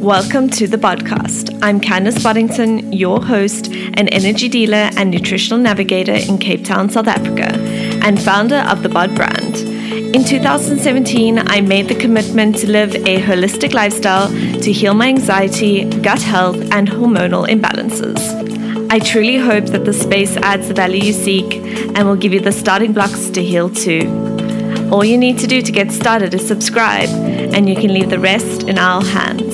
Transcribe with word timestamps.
Welcome 0.00 0.48
to 0.52 0.66
the 0.66 0.78
podcast. 0.78 1.58
I'm 1.60 1.78
Candice 1.78 2.22
Boddington, 2.22 2.90
your 2.90 3.22
host, 3.22 3.66
an 3.66 4.08
energy 4.08 4.48
dealer 4.48 4.88
and 4.96 5.10
nutritional 5.10 5.58
navigator 5.58 6.14
in 6.14 6.38
Cape 6.38 6.64
Town, 6.64 6.88
South 6.88 7.06
Africa, 7.06 7.52
and 8.02 8.18
founder 8.18 8.64
of 8.66 8.82
the 8.82 8.88
Bod 8.88 9.14
brand. 9.14 9.58
In 10.16 10.24
2017, 10.24 11.38
I 11.46 11.60
made 11.60 11.88
the 11.88 11.94
commitment 11.94 12.56
to 12.60 12.66
live 12.66 12.94
a 12.94 13.20
holistic 13.20 13.74
lifestyle 13.74 14.28
to 14.30 14.72
heal 14.72 14.94
my 14.94 15.08
anxiety, 15.08 15.84
gut 15.84 16.22
health, 16.22 16.56
and 16.72 16.88
hormonal 16.88 17.46
imbalances. 17.46 18.18
I 18.90 19.00
truly 19.00 19.36
hope 19.36 19.66
that 19.66 19.84
the 19.84 19.92
space 19.92 20.34
adds 20.38 20.68
the 20.68 20.74
value 20.74 21.04
you 21.04 21.12
seek 21.12 21.56
and 21.94 22.08
will 22.08 22.16
give 22.16 22.32
you 22.32 22.40
the 22.40 22.52
starting 22.52 22.94
blocks 22.94 23.28
to 23.28 23.44
heal 23.44 23.68
too. 23.68 24.08
All 24.90 25.04
you 25.04 25.18
need 25.18 25.38
to 25.40 25.46
do 25.46 25.60
to 25.60 25.70
get 25.70 25.92
started 25.92 26.32
is 26.32 26.48
subscribe, 26.48 27.10
and 27.10 27.68
you 27.68 27.76
can 27.76 27.92
leave 27.92 28.08
the 28.08 28.18
rest 28.18 28.62
in 28.62 28.78
our 28.78 29.04
hands. 29.04 29.49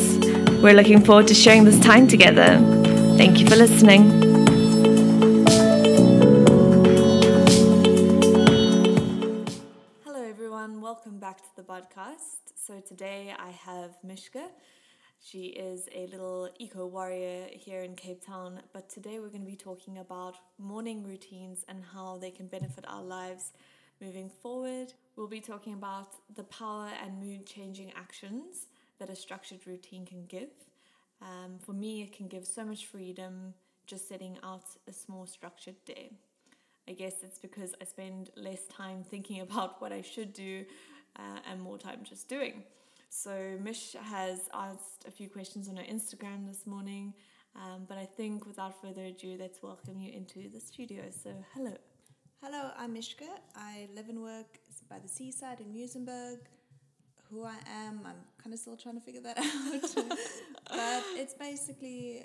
We're 0.66 0.74
looking 0.74 1.00
forward 1.00 1.28
to 1.28 1.34
sharing 1.34 1.62
this 1.62 1.78
time 1.78 2.08
together. 2.08 2.58
Thank 3.16 3.38
you 3.38 3.46
for 3.46 3.54
listening. 3.54 4.10
Hello, 10.04 10.24
everyone. 10.28 10.80
Welcome 10.80 11.20
back 11.20 11.38
to 11.38 11.54
the 11.54 11.62
podcast. 11.62 12.40
So, 12.56 12.80
today 12.80 13.32
I 13.38 13.50
have 13.50 13.96
Mishka. 14.02 14.48
She 15.20 15.44
is 15.50 15.88
a 15.94 16.08
little 16.08 16.50
eco 16.58 16.84
warrior 16.88 17.46
here 17.52 17.82
in 17.82 17.94
Cape 17.94 18.26
Town, 18.26 18.60
but 18.72 18.88
today 18.88 19.20
we're 19.20 19.28
going 19.28 19.44
to 19.44 19.50
be 19.52 19.54
talking 19.54 19.98
about 19.98 20.34
morning 20.58 21.04
routines 21.04 21.64
and 21.68 21.84
how 21.94 22.18
they 22.18 22.32
can 22.32 22.48
benefit 22.48 22.84
our 22.88 23.04
lives 23.04 23.52
moving 24.00 24.28
forward. 24.28 24.92
We'll 25.14 25.28
be 25.28 25.40
talking 25.40 25.74
about 25.74 26.08
the 26.34 26.42
power 26.42 26.90
and 27.00 27.22
mood 27.22 27.46
changing 27.46 27.92
actions 27.94 28.66
that 28.98 29.10
a 29.10 29.16
structured 29.16 29.66
routine 29.66 30.06
can 30.06 30.26
give. 30.26 30.50
Um, 31.22 31.58
for 31.58 31.72
me, 31.72 32.02
it 32.02 32.12
can 32.12 32.28
give 32.28 32.46
so 32.46 32.64
much 32.64 32.86
freedom 32.86 33.54
just 33.86 34.08
setting 34.08 34.36
out 34.42 34.64
a 34.88 34.92
small 34.92 35.26
structured 35.26 35.76
day. 35.84 36.12
I 36.88 36.92
guess 36.92 37.14
it's 37.22 37.38
because 37.38 37.74
I 37.80 37.84
spend 37.84 38.30
less 38.36 38.66
time 38.68 39.04
thinking 39.04 39.40
about 39.40 39.80
what 39.80 39.92
I 39.92 40.02
should 40.02 40.32
do 40.32 40.64
uh, 41.16 41.38
and 41.50 41.60
more 41.60 41.78
time 41.78 42.00
just 42.04 42.28
doing. 42.28 42.62
So, 43.08 43.56
Mish 43.62 43.94
has 43.94 44.48
asked 44.52 45.04
a 45.06 45.10
few 45.10 45.28
questions 45.28 45.68
on 45.68 45.76
her 45.76 45.84
Instagram 45.84 46.46
this 46.46 46.66
morning, 46.66 47.14
um, 47.54 47.86
but 47.88 47.96
I 47.96 48.04
think 48.04 48.46
without 48.46 48.80
further 48.82 49.04
ado, 49.04 49.36
let's 49.38 49.62
welcome 49.62 49.98
you 50.00 50.12
into 50.12 50.48
the 50.52 50.60
studio. 50.60 51.04
So, 51.10 51.30
hello. 51.54 51.76
Hello, 52.42 52.70
I'm 52.76 52.92
Mishka. 52.92 53.24
I 53.54 53.88
live 53.94 54.08
and 54.08 54.22
work 54.22 54.58
by 54.90 54.98
the 54.98 55.08
seaside 55.08 55.60
in 55.60 55.72
Muizenberg 55.72 56.38
who 57.30 57.44
I 57.44 57.56
am. 57.68 58.00
I'm 58.04 58.16
kind 58.42 58.52
of 58.52 58.58
still 58.58 58.76
trying 58.76 58.96
to 58.96 59.00
figure 59.00 59.20
that 59.22 59.38
out. 59.38 59.94
but 60.68 61.04
it's 61.14 61.34
basically, 61.34 62.24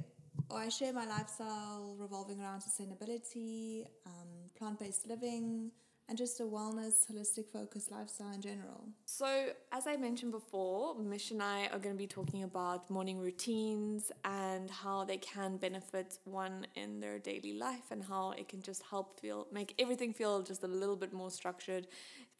I 0.53 0.69
share 0.69 0.93
my 0.93 1.05
lifestyle 1.05 1.95
revolving 1.99 2.41
around 2.41 2.61
sustainability, 2.61 3.85
um, 4.05 4.49
plant 4.57 4.79
based 4.79 5.07
living, 5.07 5.71
and 6.11 6.17
just 6.17 6.41
a 6.41 6.43
wellness, 6.43 7.09
holistic 7.09 7.47
focused 7.53 7.89
lifestyle 7.89 8.33
in 8.33 8.41
general. 8.41 8.83
So, 9.05 9.51
as 9.71 9.87
I 9.87 9.95
mentioned 9.95 10.33
before, 10.33 10.93
Mish 10.99 11.31
and 11.31 11.41
I 11.41 11.67
are 11.67 11.79
going 11.79 11.95
to 11.95 11.97
be 11.97 12.05
talking 12.05 12.43
about 12.43 12.89
morning 12.89 13.17
routines 13.17 14.11
and 14.25 14.69
how 14.69 15.05
they 15.05 15.15
can 15.15 15.55
benefit 15.55 16.17
one 16.25 16.67
in 16.75 16.99
their 16.99 17.17
daily 17.17 17.53
life 17.53 17.91
and 17.91 18.03
how 18.03 18.31
it 18.31 18.49
can 18.49 18.61
just 18.61 18.83
help 18.89 19.21
feel 19.21 19.47
make 19.53 19.73
everything 19.79 20.11
feel 20.11 20.41
just 20.41 20.63
a 20.63 20.67
little 20.67 20.97
bit 20.97 21.13
more 21.13 21.31
structured 21.31 21.87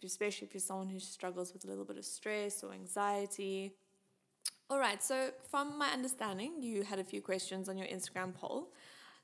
especially 0.04 0.48
if 0.48 0.54
you're 0.54 0.62
someone 0.62 0.90
who 0.90 1.00
struggles 1.00 1.54
with 1.54 1.66
a 1.66 1.68
little 1.68 1.86
bit 1.86 1.98
of 1.98 2.06
stress 2.06 2.64
or 2.64 2.74
anxiety. 2.74 3.74
All 4.70 4.80
right, 4.80 5.04
so 5.04 5.32
from 5.50 5.78
my 5.78 5.90
understanding, 5.90 6.62
you 6.62 6.84
had 6.84 7.00
a 7.00 7.04
few 7.04 7.22
questions 7.22 7.68
on 7.68 7.78
your 7.78 7.88
Instagram 7.88 8.34
poll. 8.34 8.72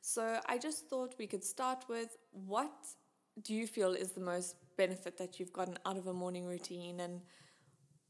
So 0.02 0.40
I 0.46 0.58
just 0.58 0.88
thought 0.90 1.16
we 1.18 1.28
could 1.28 1.44
start 1.44 1.86
with 1.88 2.18
what 2.32 2.74
do 3.42 3.54
you 3.54 3.68
feel 3.68 3.94
is 3.94 4.12
the 4.12 4.22
most 4.22 4.56
benefit 4.78 5.18
that 5.18 5.40
you've 5.40 5.54
gotten 5.54 5.78
out 5.86 5.98
of 5.98 6.08
a 6.08 6.14
morning 6.14 6.46
routine? 6.46 7.00
And 7.00 7.22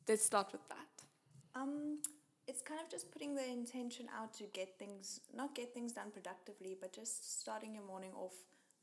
let's 0.07 0.25
start 0.25 0.51
with 0.51 0.67
that. 0.69 1.59
Um, 1.59 1.99
it's 2.47 2.61
kind 2.61 2.79
of 2.81 2.89
just 2.89 3.11
putting 3.11 3.35
the 3.35 3.45
intention 3.45 4.07
out 4.17 4.33
to 4.35 4.45
get 4.53 4.79
things, 4.79 5.21
not 5.35 5.53
get 5.53 5.73
things 5.73 5.93
done 5.93 6.11
productively, 6.11 6.75
but 6.79 6.93
just 6.93 7.39
starting 7.41 7.73
your 7.73 7.83
morning 7.83 8.11
off 8.15 8.33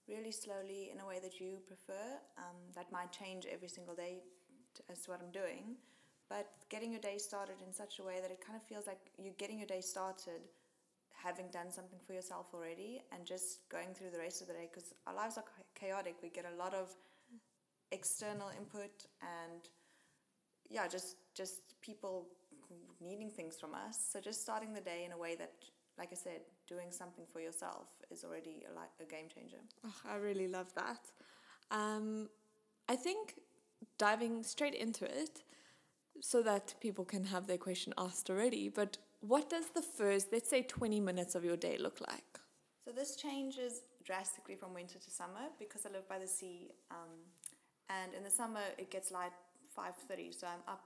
really 0.09 0.33
slowly 0.33 0.91
in 0.93 1.01
a 1.01 1.07
way 1.07 1.19
that 1.23 1.41
you 1.41 1.59
prefer. 1.67 2.19
Um, 2.39 2.57
that 2.75 2.91
might 2.93 3.13
change 3.13 3.47
every 3.51 3.69
single 3.69 3.95
day 3.95 4.23
to, 4.75 4.83
as 4.91 5.01
to 5.03 5.11
what 5.11 5.21
I'm 5.23 5.31
doing. 5.33 5.77
But 6.29 6.49
getting 6.71 6.91
your 6.91 7.01
day 7.01 7.19
started 7.19 7.57
in 7.67 7.73
such 7.73 7.99
a 7.99 8.03
way 8.03 8.21
that 8.21 8.31
it 8.31 8.41
kind 8.45 8.57
of 8.57 8.67
feels 8.67 8.87
like 8.87 8.99
you're 9.19 9.39
getting 9.39 9.59
your 9.59 9.67
day 9.67 9.81
started 9.81 10.41
having 11.13 11.47
done 11.51 11.71
something 11.71 11.99
for 12.07 12.13
yourself 12.13 12.47
already 12.53 13.01
and 13.13 13.25
just 13.25 13.69
going 13.71 13.95
through 13.95 14.11
the 14.11 14.19
rest 14.19 14.43
of 14.43 14.49
the 14.49 14.53
day 14.53 14.69
because 14.71 14.93
our 15.07 15.15
lives 15.15 15.39
are 15.39 15.45
chaotic. 15.75 16.17
We 16.23 16.29
get 16.29 16.45
a 16.45 16.57
lot 16.57 16.75
of 16.75 16.95
external 17.93 18.51
input 18.59 19.07
and 19.23 19.69
yeah, 20.69 20.89
just 20.89 21.17
just 21.35 21.81
people 21.81 22.27
needing 23.01 23.31
things 23.31 23.57
from 23.61 23.75
us. 23.75 23.99
So 24.13 24.21
just 24.21 24.43
starting 24.43 24.73
the 24.73 24.81
day 24.81 25.05
in 25.05 25.13
a 25.13 25.19
way 25.19 25.35
that 25.37 25.53
like 25.99 26.09
I 26.13 26.17
said, 26.17 26.41
doing 26.67 26.91
something 26.91 27.25
for 27.33 27.41
yourself 27.41 27.89
is 28.11 28.25
already 28.25 28.65
a, 28.69 29.03
a 29.03 29.07
game 29.07 29.29
changer. 29.35 29.59
Oh, 29.87 29.95
I 30.09 30.17
really 30.17 30.49
love 30.49 30.73
that. 30.75 31.01
Um, 31.71 32.29
I 32.89 32.97
think 32.97 33.35
diving 33.99 34.43
straight 34.43 34.75
into 34.75 35.05
it 35.05 35.43
so 36.21 36.43
that 36.43 36.75
people 36.81 37.05
can 37.05 37.25
have 37.25 37.47
their 37.47 37.59
question 37.59 37.93
asked 37.99 38.31
already, 38.31 38.69
but 38.69 38.99
what 39.21 39.49
does 39.49 39.67
the 39.75 39.83
first, 39.83 40.29
let's 40.33 40.51
say, 40.51 40.63
20 40.63 41.01
minutes 41.01 41.35
of 41.35 41.45
your 41.45 41.57
day 41.57 41.77
look 41.79 42.01
like? 42.01 42.39
So 42.85 42.93
this 42.93 43.17
changes 43.17 43.83
drastically 44.05 44.55
from 44.55 44.75
winter 44.75 44.99
to 44.99 45.11
summer 45.11 45.49
because 45.59 45.87
I 45.87 45.91
live 45.91 46.07
by 46.09 46.19
the 46.19 46.27
sea. 46.27 46.71
Um, 46.91 47.09
and 47.89 48.13
in 48.15 48.23
the 48.23 48.31
summer, 48.31 48.61
it 48.77 48.91
gets 48.91 49.11
light 49.11 49.33
5.30, 49.77 50.39
so 50.39 50.47
I'm 50.47 50.61
up 50.69 50.85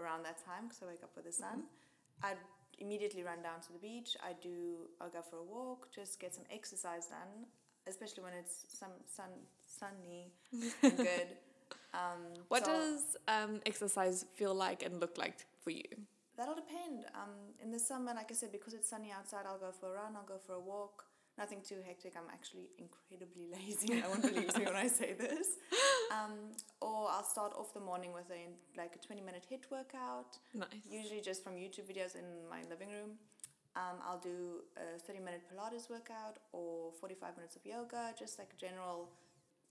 around 0.00 0.24
that 0.24 0.38
time 0.44 0.64
because 0.68 0.82
I 0.82 0.86
wake 0.86 1.02
up 1.02 1.10
with 1.16 1.24
the 1.24 1.32
sun. 1.32 1.64
Mm-hmm. 1.66 2.26
I'd 2.26 2.38
immediately 2.78 3.22
run 3.22 3.42
down 3.42 3.60
to 3.66 3.72
the 3.72 3.78
beach. 3.78 4.16
I 4.22 4.32
do. 4.40 4.88
I'll 5.00 5.10
go 5.10 5.22
for 5.22 5.36
a 5.36 5.42
walk, 5.42 5.88
just 5.94 6.20
get 6.20 6.34
some 6.34 6.44
exercise 6.52 7.06
done, 7.06 7.46
especially 7.86 8.22
when 8.22 8.32
it's 8.34 8.66
some 8.68 8.92
sun 9.06 9.30
sunny 9.66 10.32
and 10.82 10.96
good. 10.96 11.28
Um, 11.94 12.22
what 12.48 12.64
so 12.64 12.72
does 12.72 13.16
um, 13.28 13.60
exercise 13.66 14.24
feel 14.34 14.54
like 14.54 14.82
and 14.82 15.00
look 15.00 15.18
like 15.18 15.46
for 15.62 15.70
you? 15.70 15.84
That'll 16.36 16.54
depend. 16.54 17.04
Um, 17.14 17.34
in 17.62 17.70
the 17.70 17.78
summer, 17.78 18.14
like 18.14 18.30
I 18.30 18.34
said, 18.34 18.52
because 18.52 18.72
it's 18.72 18.88
sunny 18.88 19.12
outside, 19.12 19.44
I'll 19.46 19.58
go 19.58 19.70
for 19.70 19.92
a 19.92 19.96
run. 19.96 20.16
I'll 20.16 20.24
go 20.24 20.38
for 20.46 20.54
a 20.54 20.60
walk 20.60 21.04
nothing 21.38 21.60
too 21.66 21.78
hectic. 21.86 22.14
I'm 22.16 22.30
actually 22.32 22.70
incredibly 22.78 23.46
lazy. 23.56 24.00
No 24.00 24.10
one 24.10 24.20
believes 24.20 24.56
me 24.56 24.64
when 24.64 24.76
I 24.76 24.88
say 24.88 25.14
this. 25.14 25.58
Um, 26.12 26.52
or 26.80 27.08
I'll 27.10 27.24
start 27.24 27.52
off 27.58 27.72
the 27.74 27.80
morning 27.80 28.12
with 28.12 28.30
a 28.30 28.48
like 28.78 28.94
a 28.96 28.98
20 28.98 29.20
minute 29.22 29.46
HIIT 29.50 29.70
workout. 29.70 30.38
Nice. 30.54 30.68
Usually 30.90 31.20
just 31.20 31.42
from 31.42 31.54
YouTube 31.54 31.86
videos 31.90 32.14
in 32.16 32.24
my 32.50 32.60
living 32.68 32.90
room. 32.90 33.18
Um, 33.74 33.96
I'll 34.06 34.18
do 34.18 34.60
a 34.76 34.98
30 34.98 35.20
minute 35.20 35.42
Pilates 35.48 35.88
workout 35.88 36.36
or 36.52 36.92
45 37.00 37.36
minutes 37.36 37.56
of 37.56 37.64
yoga, 37.64 38.12
just 38.18 38.38
like 38.38 38.50
a 38.56 38.60
general. 38.60 39.08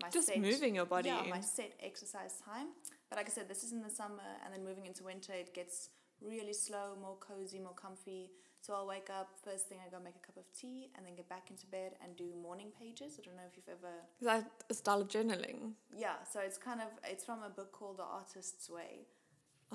My 0.01 0.09
just 0.09 0.28
set, 0.28 0.41
moving 0.41 0.73
your 0.73 0.88
body. 0.88 1.09
Yeah, 1.09 1.22
my 1.29 1.41
set 1.41 1.73
exercise 1.79 2.41
time. 2.43 2.69
But 3.09 3.17
like 3.17 3.28
I 3.28 3.29
said, 3.29 3.47
this 3.47 3.63
is 3.63 3.72
in 3.72 3.83
the 3.83 3.89
summer, 3.89 4.23
and 4.43 4.51
then 4.51 4.66
moving 4.66 4.88
into 4.88 5.03
winter, 5.03 5.33
it 5.33 5.53
gets 5.53 5.89
really 6.22 6.53
slow, 6.53 6.95
more 6.99 7.17
cozy, 7.19 7.59
more 7.59 7.73
comfy. 7.75 8.31
So 8.61 8.75
I'll 8.75 8.85
wake 8.85 9.09
up, 9.09 9.29
first 9.44 9.67
thing 9.67 9.79
I 9.85 9.89
go 9.89 9.97
make 10.03 10.13
a 10.16 10.25
cup 10.25 10.38
of 10.38 10.44
tea 10.53 10.91
and 10.95 11.03
then 11.03 11.16
get 11.16 11.27
back 11.27 11.49
into 11.49 11.66
bed 11.66 11.94
and 12.03 12.16
do 12.16 12.25
morning 12.39 12.67
pages. 12.79 13.17
I 13.19 13.25
don't 13.25 13.35
know 13.35 13.41
if 13.49 13.57
you've 13.57 13.67
ever 13.67 13.94
Is 14.19 14.27
that 14.27 14.51
a 14.69 14.73
style 14.75 15.01
of 15.01 15.07
journaling? 15.07 15.72
Yeah, 15.97 16.22
so 16.31 16.41
it's 16.41 16.59
kind 16.59 16.79
of 16.79 16.88
it's 17.03 17.25
from 17.25 17.41
a 17.41 17.49
book 17.49 17.72
called 17.72 17.97
The 17.97 18.03
Artist's 18.03 18.69
Way. 18.69 19.07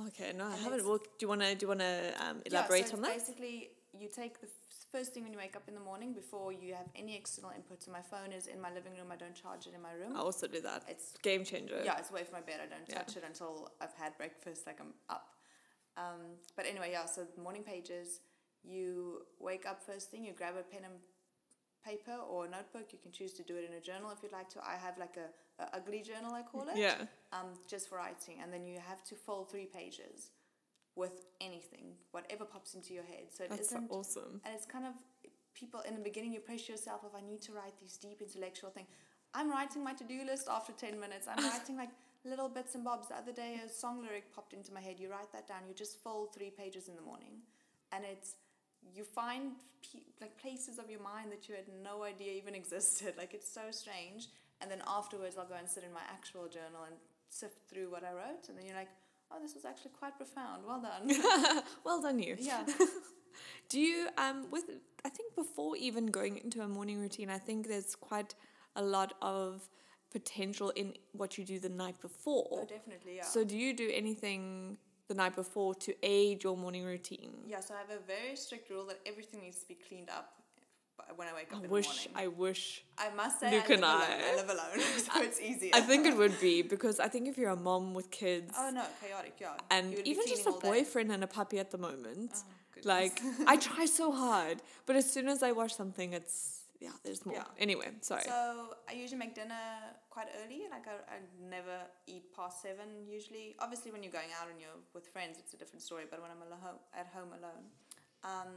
Okay, 0.06 0.32
no, 0.36 0.44
and 0.44 0.54
I 0.54 0.56
haven't. 0.58 0.86
Well, 0.86 0.98
do 0.98 1.04
you 1.21 1.28
wanna 1.28 1.54
do 1.56 1.65
you 1.65 1.68
wanna 1.68 2.12
um, 2.21 2.42
elaborate 2.47 2.80
yeah, 2.80 2.86
so 2.86 2.97
on 2.97 3.03
that? 3.03 3.15
Basically, 3.15 3.71
you 3.98 4.09
take 4.09 4.41
the 4.41 4.47
first 4.92 5.15
thing 5.15 5.24
when 5.24 5.32
you 5.32 5.39
wake 5.39 5.56
up 5.56 5.66
in 5.66 5.74
the 5.74 5.80
morning 5.80 6.12
before 6.12 6.53
you 6.53 6.74
have 6.74 6.86
any 6.94 7.16
external 7.16 7.50
input. 7.50 7.82
So 7.82 7.91
my 7.91 8.03
phone 8.03 8.30
is 8.30 8.47
in 8.47 8.60
my 8.60 8.72
living 8.72 8.92
room. 8.92 9.10
I 9.10 9.16
don't 9.16 9.34
charge 9.34 9.66
it 9.66 9.74
in 9.74 9.82
my 9.82 9.92
room. 9.92 10.15
I 10.15 10.21
also 10.21 10.47
do 10.47 10.60
that. 10.60 10.84
It's 10.86 11.15
game 11.22 11.44
changer. 11.44 11.80
Yeah, 11.84 11.98
it's 11.98 12.10
away 12.10 12.22
from 12.22 12.34
my 12.34 12.41
bed. 12.41 12.60
I 12.62 12.68
don't 12.68 12.89
yeah. 12.89 12.98
touch 12.98 13.16
it 13.16 13.24
until 13.27 13.72
I've 13.80 13.94
had 13.94 14.16
breakfast. 14.16 14.66
Like 14.66 14.78
I'm 14.80 14.94
up. 15.10 15.34
Um, 15.97 16.36
but 16.56 16.66
anyway, 16.66 16.91
yeah. 16.92 17.06
So 17.06 17.27
morning 17.42 17.65
pages 17.65 18.21
you 18.68 19.22
wake 19.39 19.66
up 19.66 19.83
first 19.83 20.10
thing, 20.10 20.24
you 20.24 20.33
grab 20.33 20.54
a 20.59 20.63
pen 20.63 20.84
and 20.84 20.95
paper 21.84 22.16
or 22.28 22.47
a 22.47 22.48
notebook. 22.48 22.92
You 22.92 22.98
can 23.01 23.13
choose 23.13 23.33
to 23.34 23.42
do 23.42 23.57
it 23.57 23.68
in 23.68 23.77
a 23.77 23.80
journal 23.80 24.10
if 24.10 24.22
you'd 24.22 24.33
like 24.33 24.48
to. 24.51 24.60
I 24.65 24.77
have 24.77 24.98
like 24.98 25.16
a, 25.16 25.63
a 25.63 25.77
ugly 25.77 26.03
journal, 26.03 26.33
I 26.34 26.42
call 26.42 26.68
it. 26.68 26.77
Yeah. 26.77 26.97
Um, 27.33 27.54
just 27.68 27.89
for 27.89 27.97
writing, 27.97 28.36
and 28.42 28.53
then 28.53 28.66
you 28.66 28.78
have 28.86 29.04
to 29.04 29.15
fill 29.15 29.45
three 29.45 29.66
pages 29.66 30.30
with 30.97 31.27
anything, 31.41 31.92
whatever 32.10 32.45
pops 32.45 32.74
into 32.74 32.95
your 32.95 33.04
head. 33.04 33.27
So 33.30 33.45
it 33.45 33.51
That's 33.51 33.68
isn't 33.68 33.91
awesome. 33.91 34.41
And 34.45 34.54
it's 34.54 34.65
kind 34.65 34.86
of 34.86 34.95
people 35.54 35.80
in 35.86 35.95
the 35.95 36.01
beginning. 36.01 36.33
You 36.33 36.41
pressure 36.41 36.72
yourself 36.72 37.03
if 37.07 37.15
I 37.15 37.24
need 37.27 37.42
to 37.42 37.53
write 37.53 37.78
these 37.80 37.97
deep 37.97 38.21
intellectual 38.21 38.71
things. 38.71 38.89
I'm 39.34 39.51
writing 39.51 39.84
my 39.84 39.92
to-do 39.92 40.24
list 40.24 40.48
after 40.51 40.72
10 40.72 40.98
minutes. 40.98 41.28
I'm 41.28 41.45
writing 41.51 41.77
like 41.77 41.91
little 42.24 42.48
bits 42.48 42.74
and 42.74 42.84
bobs. 42.84 43.09
The 43.09 43.16
other 43.16 43.33
day, 43.33 43.60
a 43.65 43.68
song 43.68 44.03
lyric 44.03 44.34
popped 44.34 44.54
into 44.54 44.72
my 44.72 44.80
head. 44.80 44.97
You 44.98 45.10
write 45.10 45.30
that 45.33 45.47
down. 45.47 45.60
You 45.68 45.74
just 45.74 46.03
fill 46.03 46.30
three 46.34 46.51
pages 46.51 46.89
in 46.89 46.97
the 46.97 47.03
morning. 47.03 47.42
And 47.92 48.04
it's 48.04 48.34
you 48.94 49.04
find 49.04 49.53
pe- 49.83 50.00
like 50.21 50.38
places 50.41 50.78
of 50.78 50.91
your 50.91 51.00
mind 51.00 51.33
that 51.33 51.48
you 51.48 51.54
had 51.54 51.65
no 51.83 52.04
idea 52.04 52.33
even 52.33 52.54
existed. 52.54 53.15
Like 53.18 53.34
it's 53.34 53.50
so 53.50 53.62
strange. 53.71 54.28
And 54.60 54.71
then 54.71 54.83
afterwards, 54.86 55.36
I'll 55.38 55.47
go 55.47 55.54
and 55.59 55.68
sit 55.68 55.84
in 55.84 55.92
my 55.92 56.00
actual 56.10 56.48
journal 56.48 56.84
and 56.86 56.97
sift 57.28 57.68
through 57.68 57.91
what 57.91 58.03
I 58.04 58.12
wrote, 58.12 58.48
and 58.48 58.56
then 58.56 58.65
you're 58.65 58.77
like, 58.77 58.88
oh, 59.30 59.36
this 59.42 59.54
was 59.54 59.65
actually 59.65 59.91
quite 59.98 60.16
profound. 60.16 60.62
Well 60.66 60.80
done. 60.80 61.62
well 61.84 62.00
done, 62.00 62.18
you. 62.18 62.36
yeah. 62.38 62.65
Do 63.68 63.78
you 63.80 64.09
um 64.16 64.47
with 64.50 64.65
I 65.04 65.09
think 65.10 65.34
before 65.34 65.77
even 65.77 66.06
going 66.06 66.39
into 66.39 66.62
a 66.62 66.68
morning 66.68 66.98
routine, 67.00 67.28
I 67.28 67.39
think 67.39 67.68
there's 67.68 67.94
quite 67.94 68.34
a 68.77 68.82
lot 68.82 69.12
of 69.21 69.68
potential 70.10 70.71
in 70.71 70.94
what 71.12 71.36
you 71.36 71.44
do 71.44 71.59
the 71.59 71.68
night 71.68 72.00
before. 72.00 72.48
Oh, 72.50 72.66
definitely. 72.66 73.16
Yeah. 73.16 73.24
So 73.24 73.44
do 73.44 73.56
you 73.56 73.74
do 73.74 73.91
anything 73.92 74.78
the 75.08 75.14
night 75.14 75.34
before 75.36 75.74
to 75.74 75.94
aid 76.03 76.42
your 76.44 76.56
morning 76.56 76.84
routine? 76.84 77.32
yeah. 77.47 77.60
So 77.60 77.74
I 77.74 77.78
have 77.78 77.91
a 77.91 78.03
very 78.06 78.36
strict 78.36 78.70
rule 78.70 78.86
that 78.86 79.00
everything 79.06 79.41
needs 79.41 79.58
to 79.60 79.68
be 79.68 79.74
cleaned 79.88 80.10
up 80.10 80.32
when 81.14 81.28
I 81.28 81.34
wake 81.34 81.53
up 81.53 81.60
I 81.60 81.64
in 81.64 81.70
wish 81.70 82.04
the 82.04 82.10
morning. 82.10 82.34
I 82.34 82.38
wish 82.44 82.84
I 82.98 83.10
must 83.14 83.38
say, 83.41 83.50
Luke 83.53 83.64
I 83.66 83.68
live 83.68 83.70
and 83.76 83.84
alone. 83.84 84.00
I- 84.03 84.32
I 84.32 84.36
live 84.36 84.50
alone, 84.50 84.80
so 84.98 85.22
it's 85.22 85.41
easier. 85.41 85.70
I 85.74 85.80
think 85.80 86.06
it 86.06 86.16
would 86.16 86.41
be 86.41 86.62
because 86.74 86.98
I 87.00 87.08
think 87.08 87.28
if 87.28 87.36
you're 87.38 87.50
a 87.50 87.56
mom 87.56 87.94
with 87.94 88.10
kids 88.10 88.54
Oh 88.58 88.70
no, 88.74 88.82
chaotic. 89.00 89.34
Yeah. 89.41 89.53
and 89.70 89.91
You 89.91 89.97
would 89.97 90.04
be 90.04 90.10
even 90.10 90.26
just 90.26 90.47
a 90.47 90.50
all 90.50 90.58
day. 90.58 90.68
boyfriend 90.70 91.12
and 91.12 91.22
a 91.22 91.26
puppy 91.26 91.58
at 91.58 91.70
the 91.70 91.78
moment, 91.78 92.32
Oh, 92.34 92.80
like 92.84 93.20
I 93.47 93.56
try 93.56 93.86
so 93.86 94.10
hard, 94.12 94.60
but 94.86 94.97
as 94.97 95.10
soon 95.10 95.28
as 95.28 95.42
I 95.42 95.53
watch 95.53 95.74
something, 95.74 96.12
it's 96.12 96.62
yeah, 96.81 96.91
there's 97.05 97.25
more. 97.25 97.37
Yeah. 97.37 97.45
Anyway, 97.59 97.89
sorry. 98.01 98.23
So 98.25 98.75
I 98.89 98.93
usually 98.93 99.19
make 99.19 99.34
dinner 99.34 99.55
quite 100.11 100.28
early. 100.43 100.63
Like 100.71 100.87
I, 100.87 101.17
I 101.17 101.19
never 101.49 101.78
eat 102.07 102.34
past 102.34 102.63
seven 102.63 103.07
usually. 103.09 103.57
Obviously, 103.61 103.93
when 103.93 104.03
you're 104.03 104.13
going 104.13 104.33
out 104.41 104.51
and 104.51 104.61
you're 104.61 104.81
with 104.95 105.07
friends, 105.09 105.39
it's 105.39 105.55
a 105.55 105.57
different 105.57 105.83
story. 105.83 106.05
But 106.11 106.21
when 106.23 106.31
I'm 106.31 106.43
alone, 106.43 106.78
at 106.95 107.07
home 107.15 107.31
alone, 107.33 107.65
um, 108.25 108.53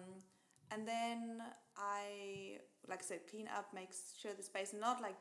and 0.71 0.87
then 0.87 1.41
I 1.77 2.59
like 2.87 2.99
I 2.99 3.05
said, 3.05 3.19
clean 3.29 3.47
up, 3.55 3.67
make 3.73 3.89
sure 4.19 4.31
the 4.35 4.43
space 4.43 4.73
not 4.77 5.01
like 5.01 5.15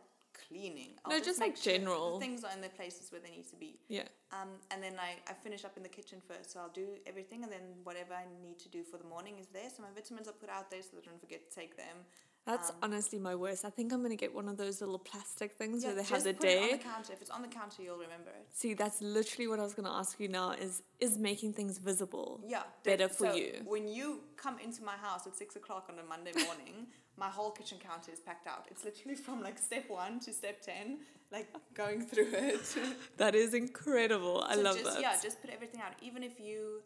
cleaning. 0.48 0.94
No, 1.08 1.18
just, 1.18 1.40
make 1.40 1.50
like, 1.50 1.56
sure 1.56 1.72
general. 1.74 2.18
the 2.18 2.24
things 2.24 2.44
are 2.44 2.52
in 2.52 2.60
their 2.60 2.70
places 2.70 3.10
where 3.10 3.20
they 3.20 3.30
need 3.30 3.48
to 3.50 3.56
be. 3.56 3.78
yeah. 3.88 4.08
Um, 4.32 4.48
and 4.70 4.82
then 4.82 4.94
I, 5.00 5.16
I 5.30 5.34
finish 5.34 5.64
up 5.64 5.76
in 5.76 5.82
the 5.82 5.88
kitchen 5.88 6.20
first. 6.26 6.52
So 6.52 6.60
I'll 6.60 6.72
do 6.72 6.86
everything 7.06 7.44
and 7.44 7.52
then 7.52 7.80
whatever 7.82 8.14
I 8.14 8.24
need 8.42 8.58
to 8.60 8.68
do 8.68 8.82
for 8.84 8.98
the 8.98 9.04
morning 9.04 9.38
is 9.38 9.46
there. 9.48 9.68
So 9.74 9.82
my 9.82 9.88
vitamins 9.94 10.28
are 10.28 10.32
put 10.32 10.50
out 10.50 10.70
there 10.70 10.82
so 10.82 10.96
that 10.96 11.04
I 11.06 11.10
don't 11.10 11.20
forget 11.20 11.48
to 11.48 11.54
take 11.54 11.76
them. 11.76 12.04
That's 12.48 12.70
Um, 12.70 12.76
honestly 12.84 13.18
my 13.18 13.34
worst. 13.34 13.66
I 13.66 13.70
think 13.76 13.92
I'm 13.92 14.02
gonna 14.02 14.16
get 14.16 14.34
one 14.34 14.48
of 14.48 14.56
those 14.56 14.80
little 14.80 14.98
plastic 14.98 15.52
things 15.60 15.82
Yeah, 15.82 15.88
where 15.88 15.96
they 15.96 16.08
have 16.14 16.24
the 16.24 16.30
it 16.30 16.62
on 16.62 16.78
the 16.78 16.84
counter. 16.92 17.12
If 17.12 17.20
it's 17.20 17.30
on 17.30 17.42
the 17.42 17.48
counter, 17.48 17.82
you'll 17.82 17.98
remember 17.98 18.30
it. 18.30 18.46
See, 18.52 18.72
that's 18.72 19.02
literally 19.02 19.48
what 19.50 19.58
I 19.60 19.64
was 19.68 19.74
gonna 19.74 19.92
ask 20.02 20.18
you 20.18 20.28
now. 20.28 20.52
Is 20.52 20.82
is 20.98 21.18
making 21.18 21.52
things 21.52 21.76
visible? 21.76 22.40
Yeah. 22.46 22.62
Better 22.84 23.08
for 23.08 23.26
so 23.26 23.34
you. 23.34 23.52
When 23.66 23.86
you 23.86 24.06
come 24.44 24.56
into 24.66 24.82
my 24.82 24.96
house 24.96 25.26
at 25.26 25.36
six 25.36 25.56
o'clock 25.56 25.84
on 25.90 25.98
a 25.98 26.06
Monday 26.14 26.32
morning, 26.46 26.86
my 27.24 27.28
whole 27.28 27.50
kitchen 27.50 27.78
counter 27.78 28.10
is 28.12 28.20
packed 28.20 28.46
out. 28.46 28.66
It's 28.70 28.82
literally 28.82 29.16
from 29.16 29.42
like 29.42 29.58
step 29.58 29.84
one 29.90 30.18
to 30.20 30.32
step 30.32 30.62
ten, 30.62 31.00
like 31.30 31.48
going 31.74 32.00
through 32.10 32.32
it. 32.32 32.66
That 33.18 33.34
is 33.34 33.52
incredible. 33.52 34.42
I 34.48 34.54
So 34.54 34.62
love 34.62 34.78
just, 34.78 34.94
that. 34.94 35.02
Yeah, 35.02 35.14
just 35.22 35.42
put 35.42 35.50
everything 35.50 35.80
out. 35.82 35.92
Even 36.00 36.22
if 36.22 36.40
you, 36.40 36.80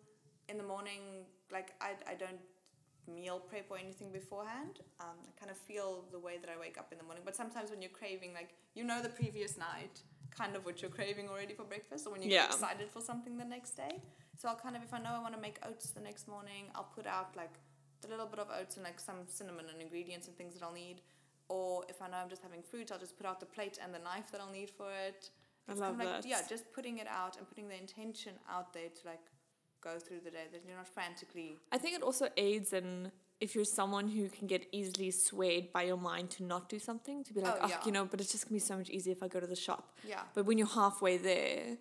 in 0.49 0.59
the 0.59 0.65
morning, 0.65 1.03
like 1.53 1.69
I, 1.81 1.91
I 2.13 2.15
don't 2.15 2.41
meal 3.07 3.41
prep 3.41 3.67
or 3.71 3.79
anything 3.79 4.11
beforehand. 4.13 4.81
Um, 5.01 5.17
I 5.27 5.39
kind 5.39 5.51
of 5.51 5.57
feel 5.57 6.05
the 6.13 6.19
way 6.19 6.39
that 6.41 6.51
I 6.51 6.59
wake 6.59 6.79
up 6.79 6.93
in 6.93 6.99
the 6.99 7.05
morning. 7.05 7.23
But 7.25 7.37
sometimes 7.37 7.71
when 7.71 7.83
you're 7.83 7.91
craving, 7.91 8.33
like 8.35 8.55
you 8.75 8.85
know 8.85 9.03
the 9.03 9.09
previous 9.09 9.57
night, 9.57 10.03
kind 10.31 10.57
of 10.57 10.65
what 10.65 10.81
you're 10.81 10.91
craving 10.91 11.29
already 11.29 11.55
for 11.55 11.65
breakfast, 11.65 12.07
or 12.07 12.13
when 12.13 12.23
you 12.23 12.31
Yeah. 12.31 12.43
get 12.47 12.55
excited 12.55 12.91
for 12.91 13.01
something 13.01 13.37
the 13.37 13.45
next 13.45 13.73
day. 13.77 14.01
So 14.39 14.49
I'll 14.49 14.57
kind 14.57 14.77
of, 14.77 14.83
if 14.83 14.93
I 14.95 14.99
know 14.99 15.11
I 15.11 15.21
want 15.21 15.35
to 15.35 15.41
make 15.41 15.59
oats 15.67 15.91
the 15.91 16.01
next 16.01 16.27
morning, 16.27 16.71
I'll 16.75 16.91
put 16.95 17.07
out 17.07 17.37
like 17.37 17.55
a 18.05 18.09
little 18.09 18.27
bit 18.27 18.39
of 18.39 18.49
oats 18.51 18.77
and 18.77 18.85
like 18.85 18.99
some 18.99 19.27
cinnamon 19.27 19.67
and 19.71 19.81
ingredients 19.81 20.27
and 20.27 20.37
things 20.37 20.55
that 20.55 20.63
I'll 20.65 20.73
need. 20.73 21.03
Or 21.49 21.85
if 21.89 22.01
I 22.01 22.09
know 22.09 22.17
I'm 22.17 22.31
just 22.31 22.43
having 22.43 22.63
fruit, 22.63 22.91
I'll 22.91 22.99
just 22.99 23.17
put 23.19 23.27
out 23.27 23.41
the 23.41 23.47
plate 23.47 23.79
and 23.83 23.93
the 23.95 23.99
knife 23.99 24.31
that 24.33 24.41
I'll 24.41 24.51
need 24.51 24.71
for 24.71 24.91
it. 24.91 25.31
I 25.69 25.73
It's 25.73 25.81
love 25.81 25.99
kind 25.99 26.09
of 26.09 26.15
like, 26.15 26.23
that. 26.23 26.29
Yeah, 26.29 26.41
just 26.49 26.73
putting 26.73 26.99
it 26.99 27.07
out 27.07 27.37
and 27.37 27.47
putting 27.47 27.69
the 27.69 27.77
intention 27.79 28.33
out 28.51 28.73
there 28.73 28.89
to 28.89 29.07
like 29.07 29.21
go 29.83 29.99
through 29.99 30.21
the 30.25 30.31
day 30.31 30.45
that 30.53 30.63
you're 30.67 30.77
not 30.77 30.89
frantically. 30.89 31.59
I 31.71 31.79
think 31.79 31.97
it 31.97 32.03
also 32.03 32.29
aids 32.37 32.73
in 32.73 33.11
if 33.41 33.55
you're 33.57 33.65
someone 33.65 34.07
who 34.09 34.29
can 34.29 34.47
get 34.47 34.67
easily 34.71 35.11
swayed 35.11 35.73
by 35.73 35.83
your 35.83 35.97
mind 35.97 36.31
to 36.31 36.45
not 36.45 36.69
do 36.69 36.79
something, 36.79 37.25
to 37.25 37.35
be 37.35 37.41
like, 37.41 37.55
Oh, 37.57 37.65
oh, 37.65 37.69
yeah. 37.69 37.81
you 37.85 37.91
know, 37.91 38.05
but 38.05 38.21
it's 38.21 38.31
just 38.31 38.45
gonna 38.47 38.55
be 38.55 38.61
so 38.61 38.77
much 38.77 38.89
easier 38.89 39.13
if 39.13 39.23
I 39.23 39.29
go 39.29 39.41
to 39.41 39.47
the 39.49 39.57
shop. 39.57 39.97
Yeah. 40.09 40.21
But 40.35 40.47
when 40.47 40.59
you're 40.59 40.69
halfway 40.83 41.17
there, 41.17 41.77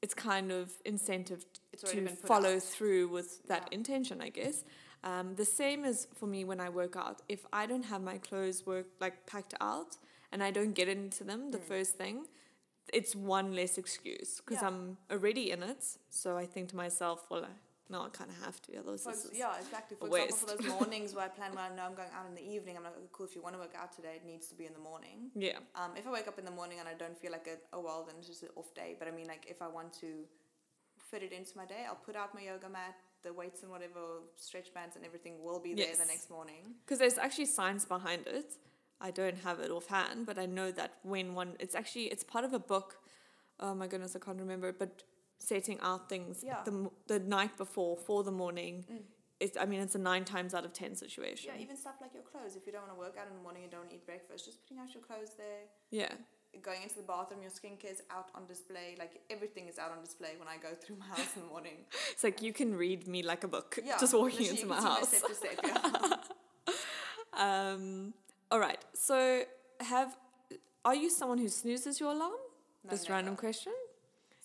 it's 0.00 0.14
kind 0.14 0.50
of 0.50 0.72
incentive 0.86 1.44
to 1.78 2.08
follow 2.26 2.56
out. 2.56 2.62
through 2.62 3.08
with 3.08 3.42
that 3.48 3.68
Yeah. 3.70 3.76
intention, 3.78 4.22
I 4.22 4.30
guess. 4.30 4.64
Um, 5.04 5.34
the 5.34 5.44
same 5.44 5.84
as 5.84 6.08
for 6.14 6.26
me 6.26 6.44
when 6.44 6.60
I 6.60 6.70
work 6.70 6.96
out. 6.96 7.20
If 7.28 7.44
I 7.52 7.66
don't 7.66 7.84
have 7.84 8.02
my 8.02 8.16
clothes 8.18 8.64
work 8.66 8.86
like 9.00 9.26
packed 9.26 9.54
out 9.60 9.98
and 10.32 10.42
I 10.42 10.50
don't 10.50 10.72
get 10.72 10.88
into 10.88 11.24
them 11.24 11.50
the 11.50 11.58
Mm. 11.58 11.64
first 11.72 11.96
thing, 11.98 12.26
it's 12.92 13.14
one 13.14 13.54
less 13.54 13.78
excuse 13.78 14.40
because 14.40 14.60
Yeah. 14.62 14.68
I'm 14.68 14.96
already 15.10 15.50
in 15.50 15.62
it. 15.62 15.84
So 16.10 16.36
I 16.36 16.46
think 16.46 16.68
to 16.70 16.76
myself, 16.76 17.26
well, 17.30 17.44
I, 17.44 17.48
no, 17.88 18.02
I 18.02 18.08
kind 18.08 18.30
of 18.30 18.38
have 18.44 18.60
to. 18.62 18.76
Otherwise, 18.78 19.02
For, 19.02 19.12
this 19.12 19.24
is 19.26 19.38
yeah, 19.38 19.52
exactly. 19.60 19.96
For 20.00 20.06
a 20.08 20.22
example, 20.24 20.36
for 20.38 20.62
those 20.62 20.72
mornings 20.80 21.14
where 21.14 21.24
I 21.26 21.28
plan 21.28 21.50
when 21.54 21.64
I 21.70 21.74
know 21.76 21.84
I'm 21.84 21.94
going 21.94 22.08
out 22.16 22.26
in 22.28 22.34
the 22.34 22.46
evening, 22.54 22.76
I'm 22.76 22.84
like, 22.84 22.94
cool, 23.12 23.26
if 23.26 23.34
you 23.36 23.42
want 23.42 23.54
to 23.54 23.60
work 23.60 23.74
out 23.78 23.92
today, 23.94 24.14
it 24.16 24.24
needs 24.26 24.46
to 24.48 24.54
be 24.54 24.64
in 24.66 24.72
the 24.72 24.78
morning. 24.90 25.30
yeah. 25.34 25.58
Um, 25.74 25.92
if 25.96 26.06
I 26.06 26.10
wake 26.10 26.26
up 26.28 26.38
in 26.38 26.44
the 26.44 26.50
morning 26.60 26.78
and 26.80 26.88
I 26.88 26.94
don't 26.94 27.18
feel 27.18 27.32
like 27.32 27.46
it, 27.46 27.64
oh 27.72 27.80
well, 27.80 28.04
then 28.06 28.16
it's 28.18 28.28
just 28.28 28.42
an 28.42 28.50
off 28.56 28.72
day. 28.74 28.96
But 28.98 29.08
I 29.08 29.10
mean, 29.10 29.26
like, 29.26 29.46
if 29.48 29.60
I 29.60 29.68
want 29.68 29.92
to 30.00 30.06
fit 31.10 31.22
it 31.22 31.32
into 31.32 31.56
my 31.56 31.66
day, 31.66 31.84
I'll 31.86 31.94
put 32.08 32.16
out 32.16 32.34
my 32.34 32.40
yoga 32.42 32.68
mat, 32.68 32.94
the 33.22 33.32
weights 33.32 33.62
and 33.62 33.70
whatever, 33.70 34.00
stretch 34.36 34.72
bands 34.72 34.96
and 34.96 35.04
everything 35.04 35.34
will 35.44 35.60
be 35.60 35.74
there 35.74 35.86
Yes. 35.88 35.98
the 35.98 36.06
next 36.06 36.30
morning. 36.30 36.74
Because 36.84 36.98
there's 36.98 37.18
actually 37.18 37.46
science 37.46 37.84
behind 37.84 38.26
it. 38.26 38.54
I 39.08 39.10
don't 39.10 39.38
have 39.48 39.58
it 39.64 39.70
offhand, 39.70 40.26
but 40.26 40.38
I 40.38 40.46
know 40.46 40.70
that 40.80 40.90
when 41.02 41.34
one, 41.34 41.50
it's 41.64 41.74
actually 41.74 42.04
it's 42.14 42.24
part 42.34 42.44
of 42.44 42.52
a 42.52 42.58
book. 42.74 42.90
Oh 43.60 43.74
my 43.74 43.86
goodness, 43.86 44.14
I 44.16 44.20
can't 44.26 44.38
remember 44.38 44.72
but 44.72 45.02
setting 45.38 45.78
out 45.80 46.08
things 46.08 46.34
Yeah. 46.50 46.62
the 46.64 46.74
the 47.12 47.18
night 47.18 47.54
before 47.64 47.96
for 48.06 48.22
the 48.28 48.30
morning. 48.42 48.74
Mm. 48.90 49.02
It's 49.44 49.56
I 49.56 49.64
mean 49.70 49.80
it's 49.86 49.96
a 49.96 50.04
nine 50.12 50.24
times 50.24 50.54
out 50.54 50.64
of 50.64 50.72
ten 50.72 50.94
situation. 50.94 51.50
Yeah, 51.52 51.60
even 51.64 51.76
stuff 51.76 51.96
like 52.00 52.14
your 52.14 52.22
clothes. 52.32 52.54
If 52.56 52.62
you 52.66 52.72
don't 52.72 52.82
want 52.86 52.94
to 52.96 53.00
work 53.06 53.16
out 53.20 53.26
in 53.30 53.34
the 53.38 53.42
morning, 53.42 53.62
you 53.66 53.72
don't 53.78 53.90
eat 53.94 54.04
breakfast, 54.06 54.44
just 54.44 54.58
putting 54.62 54.78
out 54.82 54.94
your 54.94 55.02
clothes 55.08 55.32
there. 55.36 55.62
yeah. 56.02 56.12
Going 56.62 56.82
into 56.82 56.96
the 56.96 57.08
bathroom, 57.12 57.40
your 57.40 57.50
skincare 57.50 57.92
is 57.96 58.02
out 58.16 58.28
on 58.36 58.42
display. 58.46 58.88
Like 59.02 59.12
everything 59.30 59.64
is 59.72 59.78
out 59.78 59.90
on 59.90 60.00
display 60.08 60.32
when 60.38 60.48
I 60.54 60.58
go 60.58 60.74
through 60.80 60.96
my 61.04 61.06
house 61.06 61.34
in 61.34 61.40
the 61.42 61.48
morning. 61.48 61.78
It's 62.12 62.22
like 62.28 62.42
you 62.46 62.52
can 62.52 62.70
read 62.84 63.08
me 63.08 63.22
like 63.32 63.42
a 63.42 63.48
book. 63.56 63.78
Yeah, 63.82 63.96
just 63.98 64.12
walking 64.14 64.46
into 64.52 64.66
my 64.66 64.80
house. 64.90 65.08
step, 65.40 65.58
yeah. 65.64 66.16
Um, 67.46 68.12
all 68.52 68.60
right. 68.68 68.82
So 69.08 69.16
have 69.92 70.10
are 70.84 70.94
you 71.02 71.08
someone 71.10 71.38
who 71.38 71.48
snoozes 71.48 71.94
your 72.02 72.10
alarm? 72.16 72.40
No, 72.84 72.90
this 72.92 73.02
never. 73.04 73.14
random 73.14 73.36
question. 73.36 73.74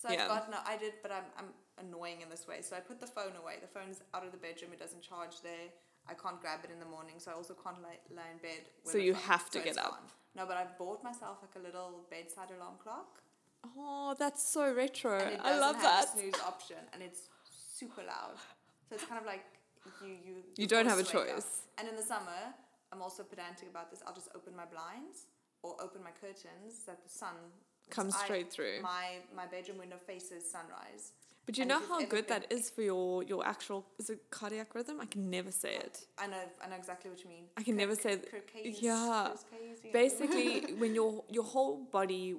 So 0.00 0.06
Yeah. 0.10 0.22
I've 0.22 0.28
got 0.36 0.50
no, 0.54 0.58
I 0.72 0.76
did, 0.84 0.94
but 1.04 1.10
I'm 1.18 1.26
I'm 1.40 1.50
annoying 1.84 2.18
in 2.24 2.28
this 2.34 2.44
way. 2.50 2.58
So 2.68 2.72
I 2.78 2.80
put 2.90 2.98
the 3.04 3.10
phone 3.16 3.34
away. 3.42 3.54
The 3.66 3.72
phone's 3.76 3.98
out 4.14 4.24
of 4.26 4.32
the 4.36 4.42
bedroom. 4.46 4.70
It 4.76 4.80
doesn't 4.84 5.02
charge 5.02 5.34
there. 5.50 5.66
I 6.12 6.14
can't 6.22 6.40
grab 6.44 6.60
it 6.66 6.70
in 6.74 6.80
the 6.84 6.90
morning, 6.96 7.16
so 7.18 7.26
I 7.32 7.34
also 7.40 7.54
can't 7.64 7.80
lie, 7.86 8.00
lie 8.18 8.30
in 8.34 8.38
bed. 8.48 8.62
So 8.92 8.96
you 8.98 9.12
phone, 9.14 9.22
have 9.32 9.46
to 9.54 9.58
so 9.58 9.64
get 9.68 9.76
up. 9.78 9.90
gone. 9.90 10.06
No, 10.38 10.46
but 10.46 10.56
I've 10.56 10.74
bought 10.78 11.00
myself 11.10 11.36
like 11.44 11.54
a 11.60 11.64
little 11.68 11.90
bedside 12.10 12.50
alarm 12.56 12.76
clock, 12.82 13.10
Oh, 13.76 14.14
that's 14.18 14.42
so 14.54 14.62
retro. 14.72 15.18
and 15.18 15.34
it 15.34 15.40
I 15.44 15.58
love 15.58 15.74
have 15.76 15.82
that. 15.84 16.04
a 16.06 16.08
snooze 16.18 16.40
option, 16.52 16.80
and 16.92 17.02
it's 17.02 17.22
super 17.80 18.02
loud. 18.14 18.36
So 18.88 18.94
it's 18.96 19.04
kind 19.10 19.20
of 19.20 19.26
like 19.26 19.44
you 20.02 20.12
you. 20.26 20.34
You 20.56 20.66
don't 20.74 20.86
have 20.92 20.98
a 20.98 21.02
wake 21.02 21.14
up. 21.14 21.26
choice. 21.26 21.50
And 21.76 21.84
in 21.90 21.96
the 22.00 22.06
summer, 22.14 22.40
I'm 22.92 23.02
also 23.02 23.22
pedantic 23.22 23.68
about 23.68 23.90
this. 23.90 24.00
I'll 24.06 24.14
just 24.14 24.28
open 24.34 24.54
my 24.56 24.64
blinds 24.64 25.26
or 25.62 25.76
open 25.80 26.02
my 26.02 26.10
curtains 26.10 26.84
that 26.86 27.02
the 27.02 27.08
sun 27.10 27.34
Comes 27.90 28.14
I- 28.14 28.24
straight 28.24 28.50
through. 28.52 28.82
My 28.82 29.06
my 29.34 29.46
bedroom 29.46 29.78
window 29.78 29.96
faces 30.06 30.50
sunrise. 30.50 31.12
But 31.46 31.56
you 31.56 31.62
And 31.62 31.70
know 31.70 31.80
how 31.88 32.04
good 32.04 32.28
that 32.28 32.44
is 32.52 32.68
for 32.68 32.82
your 32.82 33.22
your 33.22 33.42
actual 33.46 33.86
is 33.98 34.10
it 34.10 34.20
cardiac 34.30 34.74
rhythm? 34.74 35.00
I 35.00 35.06
can 35.06 35.30
never 35.30 35.50
say 35.50 35.74
it. 35.76 36.04
I 36.18 36.26
know, 36.26 36.42
I 36.62 36.68
know 36.68 36.76
exactly 36.76 37.10
what 37.10 37.20
you 37.24 37.30
mean. 37.30 37.44
I 37.56 37.62
can 37.62 37.76
never 37.76 37.94
say 37.96 38.16
th- 38.16 38.28
Circadian- 38.30 38.82
yeah. 38.82 39.32
Basically, 39.92 40.74
when 40.82 40.94
your 40.94 41.24
your 41.30 41.44
whole 41.44 41.76
body 41.90 42.36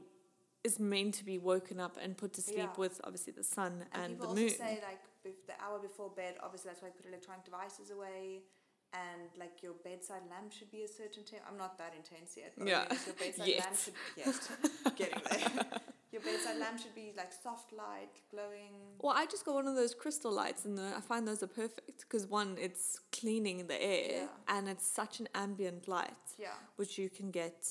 is 0.63 0.79
meant 0.79 1.13
to 1.15 1.23
be 1.25 1.37
woken 1.39 1.79
up 1.79 1.97
and 2.03 2.15
put 2.17 2.33
to 2.33 2.41
sleep 2.41 2.57
Yeah. 2.57 2.77
with 2.83 2.99
obviously 3.03 3.33
the 3.33 3.43
sun 3.43 3.85
and, 3.93 4.03
and, 4.03 4.13
people 4.19 4.35
the 4.35 4.41
also 4.41 4.41
moon. 4.41 4.49
say 4.67 4.81
like 4.89 4.99
the 5.47 5.53
hour 5.63 5.79
before 5.79 6.09
bed. 6.09 6.35
Obviously, 6.43 6.69
that's 6.69 6.81
why 6.81 6.89
I 6.89 6.91
put 6.91 7.05
electronic 7.07 7.43
devices 7.45 7.89
away. 7.91 8.43
And 8.93 9.29
like 9.37 9.61
your 9.61 9.73
bedside 9.83 10.23
lamp 10.31 10.51
should 10.51 10.71
be 10.71 10.81
a 10.83 10.87
certain. 10.87 11.23
I'm 11.47 11.57
not 11.57 11.77
that 11.77 11.93
intense 11.95 12.35
yet. 12.35 12.53
But 12.57 12.67
Yeah. 12.67 12.85
I 12.89 12.93
mean, 12.93 12.99
your 13.05 13.15
bedside 13.19 13.47
Yet. 13.47 13.59
lamp 13.59 13.77
should 13.77 13.93
yet 14.17 14.95
getting 14.97 15.21
there. 15.29 15.65
your 16.11 16.21
bedside 16.23 16.57
lamp 16.57 16.79
should 16.79 16.95
be 16.95 17.13
like 17.15 17.31
soft 17.31 17.71
light, 17.71 18.09
glowing. 18.31 18.73
well, 18.99 19.13
I 19.15 19.27
just 19.27 19.45
got 19.45 19.53
one 19.53 19.67
of 19.67 19.75
those 19.75 19.93
crystal 19.93 20.31
lights, 20.31 20.65
and 20.65 20.79
I 20.79 21.01
find 21.01 21.27
those 21.27 21.43
are 21.43 21.47
perfect 21.47 21.99
because 21.99 22.25
one, 22.25 22.57
it's 22.59 22.99
cleaning 23.11 23.67
the 23.67 23.79
air, 23.81 24.09
Yeah. 24.23 24.27
and 24.57 24.67
it's 24.67 24.87
such 24.87 25.19
an 25.19 25.27
ambient 25.35 25.87
light, 25.87 26.25
Yeah. 26.39 26.55
which 26.77 26.97
you 26.97 27.09
can 27.11 27.29
get 27.29 27.67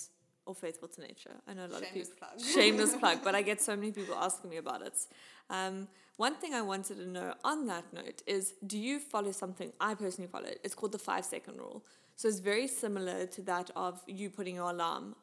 or 0.48 0.54
Faithful 0.54 0.88
to 0.88 1.00
Nature. 1.02 1.34
I 1.46 1.52
know 1.54 1.66
a 1.66 1.68
lot 1.68 1.82
Shameless 1.84 2.08
of 2.08 2.14
people. 2.16 2.28
plug. 2.28 2.40
Shameless 2.54 2.96
plug, 3.00 3.18
but 3.22 3.34
I 3.34 3.42
get 3.42 3.60
so 3.60 3.76
many 3.76 3.92
people 3.92 4.14
asking 4.16 4.50
me 4.50 4.56
about 4.56 4.82
it. 4.82 4.96
Um, 5.50 5.86
one 6.16 6.34
thing 6.34 6.54
I 6.54 6.62
wanted 6.62 6.96
to 6.96 7.06
know 7.06 7.34
on 7.44 7.66
that 7.66 7.84
note 7.92 8.22
is 8.26 8.54
do 8.66 8.78
you 8.78 8.98
follow 8.98 9.30
something 9.30 9.72
I 9.80 9.94
personally 9.94 10.28
follow? 10.28 10.48
It's 10.64 10.74
called 10.74 10.92
the 10.92 10.98
five 10.98 11.24
second 11.24 11.58
rule. 11.58 11.84
So 12.16 12.26
it's 12.28 12.40
very 12.40 12.66
similar 12.66 13.26
to 13.26 13.42
that 13.42 13.70
of 13.76 14.02
you 14.08 14.30
putting 14.30 14.56
your 14.56 14.70
alarm 14.70 15.14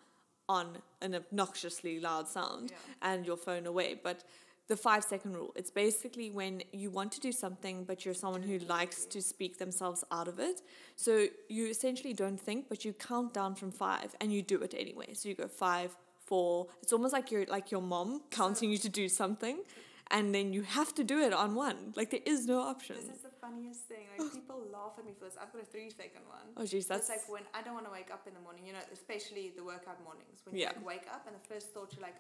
on 0.48 0.78
an 1.02 1.16
obnoxiously 1.16 2.00
loud 2.00 2.28
sound 2.28 2.72
Yeah. 2.72 2.78
and 3.12 3.26
your 3.26 3.36
phone 3.36 3.66
away. 3.66 4.00
But 4.02 4.24
the 4.68 4.76
five 4.76 5.04
second 5.04 5.36
rule, 5.36 5.52
it's 5.56 5.70
basically 5.70 6.32
when 6.32 6.64
you 6.72 6.90
want 6.90 7.12
to 7.14 7.20
do 7.20 7.32
something, 7.32 7.84
but 7.84 8.04
you're 8.04 8.16
someone 8.16 8.42
who 8.42 8.58
likes 8.60 9.06
to 9.06 9.22
speak 9.22 9.58
themselves 9.60 10.04
out 10.12 10.28
of 10.28 10.40
it. 10.40 10.62
So 10.96 11.28
you 11.50 11.68
essentially 11.68 12.14
don't 12.14 12.40
think, 12.40 12.68
but 12.68 12.84
you 12.84 12.94
count 12.94 13.34
down 13.34 13.56
from 13.56 13.72
five 13.72 14.16
and 14.20 14.34
you 14.34 14.42
do 14.42 14.62
it 14.64 14.74
anyway. 14.78 15.14
So 15.14 15.30
you 15.30 15.36
go 15.36 15.48
five, 15.48 15.96
four. 16.26 16.68
It's 16.82 16.92
almost 16.94 17.14
like 17.14 17.30
you're 17.32 17.46
like 17.46 17.70
your 17.70 17.82
mom 17.82 18.22
counting 18.32 18.72
you 18.72 18.78
to 18.80 18.90
do 18.90 19.08
something. 19.08 19.60
And 20.12 20.36
then 20.36 20.54
you 20.54 20.62
have 20.62 20.94
to 20.96 21.04
do 21.04 21.20
it 21.20 21.34
on 21.34 21.56
one. 21.56 21.94
Like 21.96 22.12
there 22.12 22.20
is 22.26 22.46
no 22.46 22.60
option. 22.62 22.96
This 22.96 23.06
is 23.16 23.22
the 23.24 23.32
funniest 23.42 23.82
thing. 23.88 24.06
Like 24.18 24.32
people 24.34 24.62
laugh 24.72 24.94
at 25.00 25.06
me 25.06 25.14
for 25.18 25.26
this. 25.26 25.34
I've 25.42 25.52
got 25.52 25.64
a 25.64 25.66
three 25.66 25.90
second 25.90 26.22
one. 26.28 26.46
Oh 26.58 26.62
jeez, 26.62 26.88
that's 26.88 27.10
it's 27.10 27.10
like 27.10 27.28
when 27.28 27.42
I 27.56 27.64
don't 27.64 27.74
want 27.74 27.88
to 27.88 27.92
wake 27.92 28.12
up 28.14 28.22
in 28.28 28.36
the 28.36 28.40
morning, 28.40 28.68
you 28.68 28.74
know, 28.74 28.86
especially 28.94 29.52
the 29.58 29.64
workout 29.64 29.98
mornings. 30.04 30.42
When 30.46 30.56
you 30.56 30.62
Yeah. 30.62 30.74
like 30.78 30.86
wake 30.86 31.08
up 31.12 31.26
and 31.26 31.36
the 31.36 31.46
first 31.52 31.74
thought 31.74 31.92
you're 31.94 32.04
like, 32.04 32.18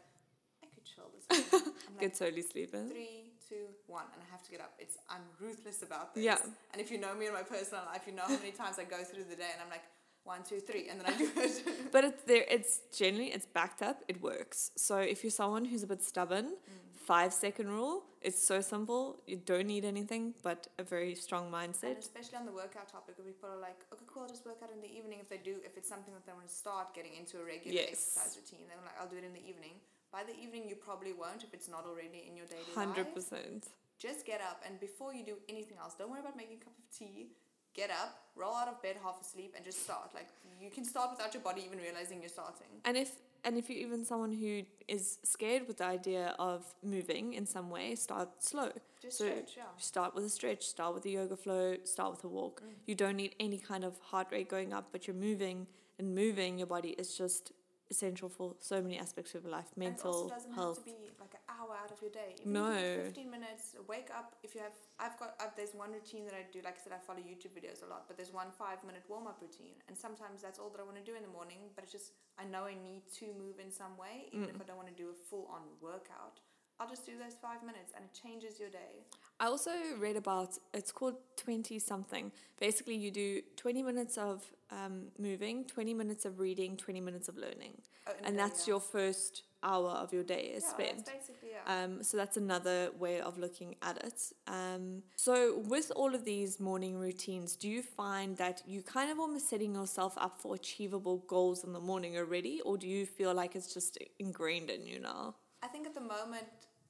chill 0.85 1.09
this 1.15 1.25
morning. 1.51 1.73
I'm 1.87 1.93
like, 1.95 2.01
get 2.01 2.15
totally 2.17 2.41
sleeping. 2.43 2.89
three, 2.89 3.31
two, 3.49 3.65
one, 3.87 4.05
and 4.13 4.21
I 4.21 4.31
have 4.31 4.43
to 4.43 4.51
get 4.51 4.61
up. 4.61 4.73
It's 4.79 4.97
I'm 5.09 5.21
ruthless 5.39 5.81
about 5.83 6.13
this. 6.15 6.23
Yeah. 6.23 6.37
And 6.71 6.81
if 6.81 6.91
you 6.91 6.97
know 6.99 7.13
me 7.15 7.27
in 7.27 7.33
my 7.33 7.43
personal 7.43 7.83
life, 7.91 8.03
you 8.07 8.13
know 8.13 8.23
how 8.27 8.37
many 8.37 8.51
times 8.51 8.77
I 8.79 8.83
go 8.83 9.03
through 9.03 9.25
the 9.29 9.35
day 9.35 9.51
and 9.53 9.61
I'm 9.63 9.69
like, 9.69 9.83
one, 10.23 10.41
two, 10.43 10.59
three, 10.59 10.89
and 10.89 10.99
then 10.99 11.07
I 11.13 11.17
do 11.17 11.29
it. 11.35 11.63
But 11.91 12.03
it's 12.03 12.23
there. 12.23 12.45
It's 12.49 12.79
generally 12.97 13.27
it's 13.27 13.45
backed 13.45 13.81
up. 13.83 13.97
It 14.07 14.21
works. 14.21 14.71
So 14.75 14.97
if 14.97 15.23
you're 15.23 15.31
someone 15.31 15.65
who's 15.65 15.83
a 15.83 15.87
bit 15.87 16.01
stubborn, 16.01 16.45
mm. 16.45 16.99
five 17.11 17.31
second 17.31 17.69
rule. 17.69 18.03
It's 18.23 18.41
so 18.51 18.59
simple. 18.59 19.21
You 19.27 19.37
don't 19.37 19.67
need 19.67 19.85
anything 19.85 20.33
but 20.41 20.65
a 20.79 20.83
very 20.83 21.13
strong 21.13 21.45
and 21.45 21.53
mindset. 21.53 21.99
especially 21.99 22.37
on 22.41 22.47
the 22.47 22.51
workout 22.51 22.89
topic, 22.89 23.13
where 23.19 23.27
people 23.27 23.49
are 23.53 23.61
like, 23.61 23.77
okay, 23.93 24.03
cool, 24.11 24.23
I'll 24.23 24.29
just 24.29 24.47
work 24.47 24.57
out 24.63 24.71
in 24.73 24.81
the 24.81 24.89
evening 24.97 25.19
if 25.21 25.29
they 25.29 25.37
do, 25.37 25.57
if 25.63 25.77
it's 25.77 25.87
something 25.87 26.11
that 26.15 26.25
they 26.25 26.33
want 26.33 26.47
to 26.47 26.55
start 26.63 26.95
getting 26.95 27.13
into 27.13 27.37
a 27.39 27.45
regular 27.45 27.75
Yes. 27.75 27.89
exercise 28.17 28.33
routine. 28.41 28.65
They're 28.67 28.81
like, 28.81 28.97
I'll 28.99 29.07
do 29.07 29.17
it 29.17 29.23
in 29.29 29.33
the 29.33 29.45
evening. 29.47 29.77
By 30.15 30.23
the 30.23 30.39
evening, 30.41 30.63
you 30.69 30.75
probably 30.75 31.11
won't 31.11 31.43
if 31.43 31.53
it's 31.53 31.67
not 31.67 31.83
already 31.85 32.23
in 32.29 32.37
your 32.37 32.45
daily 32.45 32.63
Hundred 32.73 33.07
life. 33.07 33.15
percent. 33.15 33.67
Just 33.99 34.25
get 34.25 34.39
up, 34.39 34.63
and 34.65 34.79
before 34.79 35.13
you 35.13 35.25
do 35.25 35.35
anything 35.49 35.75
else, 35.77 35.93
don't 35.99 36.09
worry 36.09 36.21
about 36.21 36.37
making 36.37 36.57
a 36.61 36.63
cup 36.63 36.73
of 36.79 36.97
tea. 36.97 37.27
Get 37.73 37.89
up, 37.89 38.11
roll 38.33 38.55
out 38.55 38.69
of 38.69 38.81
bed 38.81 38.95
half 39.03 39.19
asleep, 39.19 39.51
and 39.57 39.65
just 39.65 39.83
start. 39.83 40.11
Like 40.13 40.29
you 40.61 40.69
can 40.69 40.85
start 40.85 41.11
without 41.11 41.33
your 41.33 41.43
body 41.43 41.63
even 41.65 41.79
realizing 41.79 42.21
you're 42.21 42.29
starting. 42.29 42.71
And 42.85 42.95
if 42.95 43.11
and 43.43 43.57
if 43.57 43.69
you're 43.69 43.79
even 43.87 44.05
someone 44.05 44.31
who 44.31 44.61
is 44.87 45.19
scared 45.23 45.67
with 45.67 45.79
the 45.79 45.85
idea 45.85 46.33
of 46.39 46.63
moving 46.81 47.33
in 47.33 47.45
some 47.45 47.69
way, 47.69 47.95
start 47.95 48.29
slow. 48.41 48.69
Just 49.01 49.17
So, 49.17 49.25
stretch, 49.25 49.53
yeah. 49.57 49.63
Start 49.77 50.15
with 50.15 50.23
a 50.23 50.29
stretch, 50.29 50.63
start 50.65 50.95
with 50.95 51.05
a 51.05 51.09
yoga 51.09 51.35
flow, 51.35 51.75
start 51.83 52.11
with 52.11 52.23
a 52.23 52.29
walk. 52.29 52.61
Mm. 52.61 52.71
You 52.85 52.95
don't 52.95 53.17
need 53.17 53.35
any 53.37 53.57
kind 53.57 53.83
of 53.83 53.99
heart 53.99 54.27
rate 54.31 54.47
going 54.47 54.71
up, 54.71 54.85
but 54.93 55.07
you're 55.07 55.21
moving 55.29 55.67
and 55.99 56.15
moving 56.15 56.57
your 56.57 56.67
body 56.67 56.91
is 56.97 57.17
just 57.17 57.51
essential 57.91 58.29
for 58.29 58.55
so 58.59 58.81
many 58.81 58.97
aspects 58.97 59.35
of 59.35 59.45
life, 59.45 59.69
mental 59.77 60.31
health. 60.55 60.77
have 60.77 60.77
to 60.77 60.81
be 60.85 61.11
like 61.19 61.33
an 61.33 61.45
hour 61.49 61.75
out 61.81 61.91
of 61.91 62.01
your 62.01 62.11
day. 62.11 62.35
Even 62.41 62.53
No. 62.53 62.71
you 62.73 63.03
15 63.03 63.29
minutes, 63.29 63.75
wake 63.87 64.09
up. 64.15 64.35
If 64.43 64.55
you 64.55 64.61
have, 64.61 64.73
I've 64.99 65.17
got, 65.19 65.35
I've, 65.39 65.55
there's 65.55 65.73
one 65.75 65.91
routine 65.91 66.25
that 66.25 66.33
I 66.33 66.45
do. 66.51 66.61
Like 66.63 66.77
I 66.79 66.83
said, 66.83 66.93
I 66.93 66.97
follow 66.97 67.19
YouTube 67.19 67.53
videos 67.53 67.83
a 67.85 67.89
lot, 67.89 68.05
but 68.07 68.17
there's 68.17 68.33
one 68.33 68.47
five 68.57 68.83
minute 68.83 69.03
warm 69.07 69.27
up 69.27 69.39
routine. 69.41 69.75
And 69.87 69.95
sometimes 69.97 70.41
that's 70.41 70.57
all 70.59 70.69
that 70.69 70.79
I 70.81 70.83
want 70.83 70.97
to 70.97 71.03
do 71.03 71.15
in 71.15 71.21
the 71.21 71.29
morning, 71.29 71.59
but 71.75 71.83
it's 71.83 71.91
just, 71.93 72.13
I 72.39 72.45
know 72.45 72.65
I 72.65 72.73
need 72.73 73.03
to 73.19 73.25
move 73.37 73.59
in 73.63 73.71
some 73.71 73.95
way, 73.97 74.29
even 74.31 74.47
Mm. 74.47 74.55
if 74.55 74.61
I 74.61 74.63
don't 74.65 74.77
want 74.77 74.89
to 74.89 74.95
do 75.03 75.09
a 75.09 75.13
full 75.29 75.47
on 75.53 75.61
workout. 75.81 76.39
I'll 76.77 76.89
just 76.89 77.05
do 77.05 77.13
those 77.17 77.35
five 77.41 77.63
minutes 77.63 77.93
and 77.95 78.03
it 78.03 78.11
changes 78.13 78.59
your 78.59 78.69
day. 78.69 79.05
I 79.39 79.45
also 79.45 79.71
read 79.97 80.17
about 80.17 80.57
it's 80.73 80.91
called 80.91 81.15
20 81.37 81.79
something. 81.79 82.33
Basically, 82.59 82.95
you 82.95 83.11
do 83.11 83.41
20 83.55 83.81
minutes 83.83 84.17
of 84.17 84.43
um, 84.75 85.07
moving, 85.17 85.65
20 85.65 85.93
minutes 85.93 86.25
of 86.25 86.39
reading, 86.39 86.77
20 86.77 87.01
minutes 87.01 87.27
of 87.27 87.37
learning. 87.37 87.81
Oh, 88.07 88.11
in 88.19 88.25
a 88.25 88.27
And 88.27 88.39
that's 88.39 88.67
your 88.67 88.79
first 88.79 89.43
hour 89.63 89.89
of 89.89 90.13
your 90.13 90.23
day 90.23 90.53
is 90.55 90.63
yeah, 90.63 90.69
spent. 90.69 91.11
Yeah. 91.41 91.83
Um, 91.83 92.03
so 92.03 92.17
that's 92.17 92.37
another 92.37 92.91
way 92.99 93.19
of 93.19 93.37
looking 93.37 93.75
at 93.81 93.97
it. 94.03 94.21
Um, 94.47 95.01
so 95.15 95.59
with 95.65 95.91
all 95.95 96.13
of 96.13 96.23
these 96.23 96.59
morning 96.59 96.97
routines, 96.97 97.55
do 97.55 97.67
you 97.67 97.81
find 97.81 98.37
that 98.37 98.61
you 98.67 98.81
kind 98.83 99.11
of 99.11 99.19
almost 99.19 99.49
setting 99.49 99.73
yourself 99.73 100.13
up 100.17 100.39
for 100.39 100.55
achievable 100.55 101.23
goals 101.27 101.63
in 101.63 101.73
the 101.73 101.79
morning 101.79 102.17
already, 102.17 102.61
or 102.61 102.77
do 102.77 102.87
you 102.87 103.05
feel 103.05 103.33
like 103.33 103.55
it's 103.55 103.73
just 103.73 103.97
ingrained 104.19 104.69
in 104.69 104.85
you 104.85 104.99
now? 104.99 105.35
I 105.63 105.67
think 105.67 105.87
at 105.87 105.95
the 105.95 106.01
moment, 106.01 106.45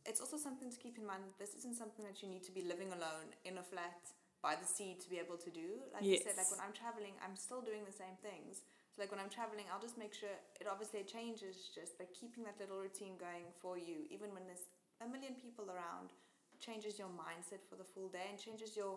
it's 0.06 0.20
also 0.20 0.38
something 0.38 0.70
to 0.70 0.78
keep 0.78 0.98
in 0.98 1.06
mind 1.06 1.24
that 1.24 1.40
this 1.40 1.56
isn't 1.56 1.78
something 1.78 2.06
that 2.06 2.22
you 2.22 2.28
need 2.30 2.44
to 2.44 2.52
be 2.52 2.62
living 2.62 2.90
alone 2.90 3.34
in 3.46 3.58
a 3.58 3.64
flat 3.64 4.02
by 4.46 4.54
the 4.54 4.70
sea 4.76 4.94
to 5.02 5.08
be 5.10 5.18
able 5.18 5.38
to 5.42 5.50
do. 5.50 5.82
Like 5.90 6.06
I 6.06 6.22
said, 6.22 6.38
like 6.38 6.52
when 6.54 6.62
I'm 6.62 6.76
traveling, 6.82 7.18
I'm 7.26 7.34
still 7.34 7.62
doing 7.70 7.82
the 7.82 7.98
same 8.04 8.14
things. 8.22 8.62
So 8.94 9.02
like 9.02 9.10
when 9.14 9.18
I'm 9.24 9.34
traveling, 9.34 9.66
I'll 9.74 9.82
just 9.82 9.98
make 9.98 10.14
sure 10.14 10.30
it 10.62 10.68
obviously 10.70 11.02
changes 11.02 11.56
just, 11.74 11.98
but 12.00 12.14
keeping 12.14 12.46
that 12.48 12.56
little 12.62 12.78
routine 12.78 13.18
going 13.18 13.50
for 13.62 13.74
you, 13.88 14.06
even 14.14 14.30
when 14.36 14.46
there's 14.46 14.70
a 15.02 15.08
million 15.10 15.34
people 15.34 15.66
around, 15.74 16.14
changes 16.62 16.94
your 17.02 17.10
mindset 17.10 17.60
for 17.68 17.76
the 17.82 17.88
full 17.94 18.08
day 18.18 18.28
and 18.30 18.38
changes 18.38 18.78
your 18.80 18.94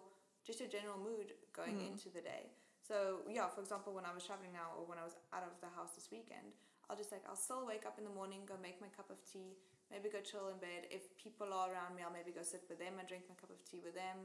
just 0.47 0.61
your 0.63 0.71
general 0.77 1.01
mood 1.09 1.29
going 1.61 1.77
Mm. 1.81 1.89
into 1.97 2.09
the 2.17 2.23
day. 2.23 2.45
So 2.89 2.97
yeah, 3.39 3.49
for 3.55 3.61
example, 3.65 3.91
when 3.99 4.07
I 4.11 4.13
was 4.19 4.25
traveling 4.29 4.53
now 4.63 4.69
or 4.79 4.83
when 4.91 4.97
I 5.03 5.05
was 5.09 5.17
out 5.35 5.45
of 5.49 5.53
the 5.65 5.71
house 5.77 5.93
this 5.99 6.09
weekend, 6.15 6.49
I'll 6.89 6.97
just 7.03 7.11
like 7.13 7.25
I'll 7.29 7.43
still 7.49 7.65
wake 7.73 7.85
up 7.89 7.97
in 8.01 8.05
the 8.09 8.15
morning, 8.21 8.41
go 8.53 8.57
make 8.69 8.79
my 8.81 8.89
cup 8.99 9.09
of 9.11 9.19
tea, 9.33 9.51
maybe 9.91 10.09
go 10.09 10.21
chill 10.31 10.47
in 10.53 10.59
bed. 10.69 10.83
If 10.99 11.03
people 11.25 11.49
are 11.53 11.69
around 11.73 11.93
me, 11.97 12.01
I'll 12.05 12.15
maybe 12.21 12.33
go 12.41 12.45
sit 12.53 12.65
with 12.71 12.79
them 12.85 12.95
and 13.01 13.05
drink 13.11 13.25
my 13.29 13.37
cup 13.43 13.51
of 13.57 13.61
tea 13.69 13.81
with 13.85 13.97
them. 14.05 14.19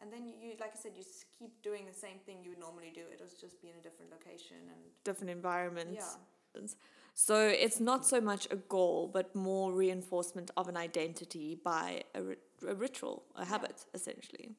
And 0.00 0.12
then 0.12 0.28
you, 0.40 0.52
like 0.60 0.72
I 0.74 0.78
said, 0.78 0.92
you 0.96 1.02
just 1.02 1.24
keep 1.38 1.60
doing 1.62 1.84
the 1.86 1.98
same 1.98 2.18
thing 2.24 2.36
you 2.42 2.50
would 2.50 2.60
normally 2.60 2.92
do. 2.94 3.02
It'll 3.12 3.26
just 3.26 3.60
be 3.60 3.68
in 3.68 3.74
a 3.78 3.82
different 3.82 4.10
location 4.12 4.56
and 4.68 4.80
Different 5.04 5.30
environments. 5.30 6.16
yeah. 6.54 6.62
So 7.14 7.48
it's 7.48 7.80
not 7.80 8.06
so 8.06 8.20
much 8.20 8.46
a 8.50 8.56
goal, 8.56 9.10
but 9.12 9.34
more 9.34 9.72
reinforcement 9.72 10.52
of 10.56 10.68
an 10.68 10.76
identity 10.76 11.58
by 11.62 12.02
a, 12.14 12.20
a 12.66 12.74
ritual, 12.74 13.24
a 13.34 13.44
habit, 13.44 13.84
essentially. 13.92 14.50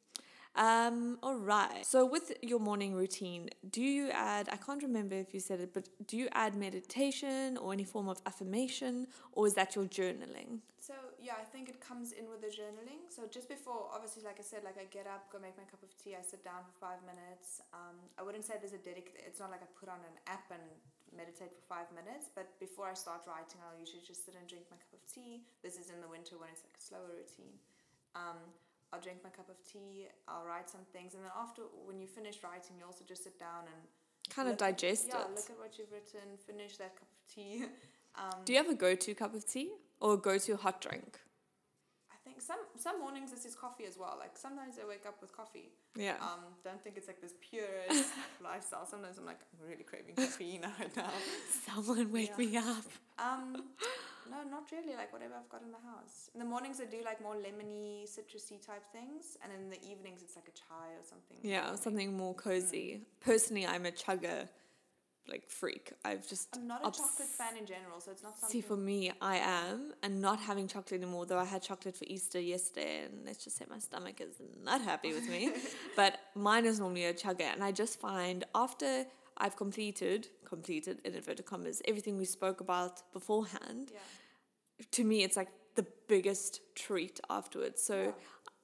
Um, 0.60 1.18
all 1.24 1.39
right. 1.39 1.86
So 1.86 2.06
with 2.06 2.36
your 2.44 2.60
morning 2.60 2.94
routine, 2.94 3.48
do 3.72 3.82
you 3.82 4.12
add? 4.12 4.50
I 4.51 4.58
can't 4.58 4.84
remember 4.84 5.16
if 5.16 5.34
you 5.34 5.39
said 5.39 5.62
it, 5.62 5.74
but 5.74 5.88
do 6.06 6.18
you 6.18 6.28
add 6.34 6.54
meditation 6.54 7.56
or 7.56 7.72
any 7.72 7.86
form 7.86 8.10
of 8.10 8.20
affirmation, 8.28 9.08
or 9.32 9.48
is 9.48 9.54
that 9.54 9.80
your 9.80 9.86
journaling? 9.86 10.60
So 10.84 10.92
yeah, 11.16 11.39
I 11.39 11.48
think 11.48 11.70
it 11.70 11.80
comes 11.80 12.12
in 12.12 12.28
with 12.28 12.44
the 12.44 12.51
journaling. 12.51 13.08
So 13.08 13.24
just 13.32 13.48
before, 13.48 13.88
obviously, 13.96 14.28
like 14.28 14.36
I 14.36 14.44
said, 14.44 14.68
like 14.68 14.75
I 14.75 14.84
get 14.92 15.08
up, 15.08 15.32
go 15.32 15.39
make 15.39 15.56
my 15.56 15.63
cup 15.63 15.80
of 15.80 15.96
tea, 15.96 16.20
I 16.20 16.24
sit 16.28 16.44
down 16.44 16.68
for 16.68 16.75
five 16.75 17.00
minutes. 17.08 17.63
Um, 17.72 17.96
I 18.20 18.22
wouldn't 18.22 18.44
say 18.44 18.60
there's 18.60 18.75
a 18.75 18.84
dedicated. 18.84 19.24
It's 19.24 19.39
not 19.39 19.56
like 19.56 19.63
I 19.63 19.70
put 19.80 19.88
on 19.88 20.04
an 20.04 20.16
app 20.28 20.51
and 20.51 20.68
meditate 21.16 21.56
for 21.56 21.63
five 21.72 21.88
minutes. 21.96 22.28
But 22.36 22.51
before 22.60 22.92
I 22.92 23.00
start 23.00 23.24
writing, 23.32 23.63
I'll 23.63 23.80
usually 23.80 24.04
just 24.04 24.28
sit 24.28 24.36
and 24.36 24.44
drink 24.44 24.68
my 24.68 24.75
cup 24.75 24.92
of 24.92 25.08
tea. 25.08 25.48
This 25.63 25.80
is 25.80 25.88
in 25.88 26.04
the 26.04 26.12
winter 26.12 26.36
when 26.36 26.51
it's 26.51 26.68
like 26.68 26.75
a 26.75 26.84
slower 26.84 27.16
routine. 27.16 27.56
Um, 28.12 28.44
I'll 28.91 29.00
drink 29.01 29.19
my 29.24 29.29
cup 29.29 29.50
of 29.50 29.58
tea. 29.63 30.08
I'll 30.27 30.46
write 30.46 30.69
some 30.69 30.81
things, 30.93 31.13
and 31.13 31.24
then 31.24 31.31
after, 31.38 31.62
when 31.86 32.00
you 32.00 32.08
finish 32.08 32.38
writing, 32.43 32.75
you 32.79 32.86
also 32.86 33.03
just 33.08 33.24
sit 33.24 33.39
down 33.39 33.65
and 33.74 33.81
Kind 34.29 34.48
of 34.48 34.53
look 34.53 34.62
at- 34.62 34.77
digest 34.77 35.05
yeah, 35.10 35.22
it. 35.22 35.29
look 35.36 35.50
at 35.50 35.58
what 35.60 35.77
you've 35.77 35.91
written, 35.91 36.38
finish 36.46 36.77
that 36.77 36.96
cup 36.96 37.08
of 37.12 37.34
tea. 37.36 37.65
Um, 38.15 38.41
Do 38.43 38.51
you 38.53 38.58
have 38.58 38.67
a 38.67 38.74
go-to 38.75 39.13
cup 39.13 39.36
of 39.36 39.46
tea 39.46 39.69
or 40.01 40.15
a 40.15 40.17
go-to 40.17 40.58
hot 40.58 40.81
drink? 40.81 41.19
I 42.12 42.15
think 42.25 42.41
some 42.41 42.58
some 42.75 43.00
mornings 43.00 43.31
this 43.31 43.46
is 43.46 43.53
coffee 43.55 43.86
as 43.86 43.98
well. 44.00 44.15
Like 44.19 44.36
sometimes 44.36 44.75
I 44.84 44.88
wake 44.88 45.05
up 45.08 45.22
with 45.22 45.31
coffee. 45.31 45.69
Yeah. 45.96 46.15
Um, 46.19 46.41
don't 46.63 46.81
think 46.84 46.98
it's 46.98 47.08
like 47.08 47.22
this 47.22 47.34
purest 47.39 48.10
lifestyle. 48.43 48.86
Sometimes 48.88 49.19
I'm 49.19 49.25
like 49.25 49.39
I'm 49.53 49.69
really 49.69 49.84
craving 49.84 50.15
caffeine 50.15 50.63
right 50.79 50.93
now. 50.98 51.12
Someone 51.67 52.12
wake 52.12 52.31
yeah. 52.38 52.46
me 52.46 52.58
up. 52.58 52.86
Um, 53.19 53.63
no, 54.30 54.38
not 54.50 54.72
really. 54.72 54.96
Like 54.96 55.12
whatever 55.14 55.36
I've 55.36 55.50
got 55.50 55.62
in 55.62 55.72
the 55.72 55.78
house. 55.78 56.30
In 56.34 56.40
the 56.40 56.46
mornings 56.46 56.82
I 56.82 56.86
do 56.86 56.98
like 57.04 57.22
more 57.22 57.36
lemony, 57.36 58.04
citrusy 58.04 58.64
type 58.66 58.84
things, 58.92 59.38
and 59.44 59.52
in 59.54 59.70
the 59.70 59.82
evenings 59.90 60.22
it's 60.22 60.36
like 60.36 60.48
a 60.48 60.52
chai 60.52 60.94
or 60.98 61.04
something. 61.04 61.38
Yeah, 61.42 61.76
something 61.76 62.16
more 62.16 62.34
mm. 62.34 62.38
cozy. 62.38 63.02
Personally, 63.22 63.66
I'm 63.66 63.86
a 63.86 63.92
chaga, 63.92 64.48
like 65.28 65.50
freak. 65.50 65.94
I've 66.04 66.28
just 66.28 66.50
I'm 66.56 66.68
not 66.68 66.82
a 66.84 66.88
obs- 66.88 66.98
chocolate 66.98 67.30
fan 67.30 67.58
in 67.58 67.66
general, 67.66 68.00
so 68.00 68.12
it's 68.12 68.24
not 68.24 68.38
something. 68.38 68.62
See, 68.62 68.68
for 68.68 68.78
me, 68.78 69.12
I 69.22 69.38
am, 69.38 69.94
and 70.04 70.22
not 70.22 70.40
having 70.40 70.68
chocolate 70.68 71.02
anymore. 71.02 71.26
Though 71.26 71.40
I 71.40 71.46
had 71.46 71.62
chocolate 71.62 71.96
for 71.96 72.06
Easter 72.08 72.40
yesterday, 72.40 73.06
and 73.06 73.26
let's 73.26 73.44
just 73.44 73.58
say 73.58 73.66
my 73.70 73.80
stomach 73.80 74.22
is 74.22 74.36
not 74.64 74.82
happy 74.82 75.14
with 75.14 75.30
me. 75.30 75.52
but 75.96 76.20
mine 76.36 76.66
is 76.66 76.80
normally 76.80 77.06
a 77.06 77.14
chaga, 77.14 77.54
and 77.54 77.64
I 77.64 77.72
just 77.72 78.00
find 78.00 78.44
after 78.56 79.06
I've 79.39 79.55
completed, 79.55 80.27
completed 80.46 81.00
in 81.05 81.13
inverted 81.15 81.46
commas, 81.46 81.81
everything 81.88 82.17
we 82.17 82.25
spoke 82.25 82.60
about 82.62 83.01
beforehand, 83.13 83.91
yeah. 83.93 84.00
to 84.91 85.03
me, 85.03 85.24
it's 85.24 85.38
like 85.38 85.50
the 85.75 85.86
biggest 86.08 86.62
treat 86.75 87.19
afterwards. 87.29 87.81
So 87.81 87.96
Yeah. 87.96 88.12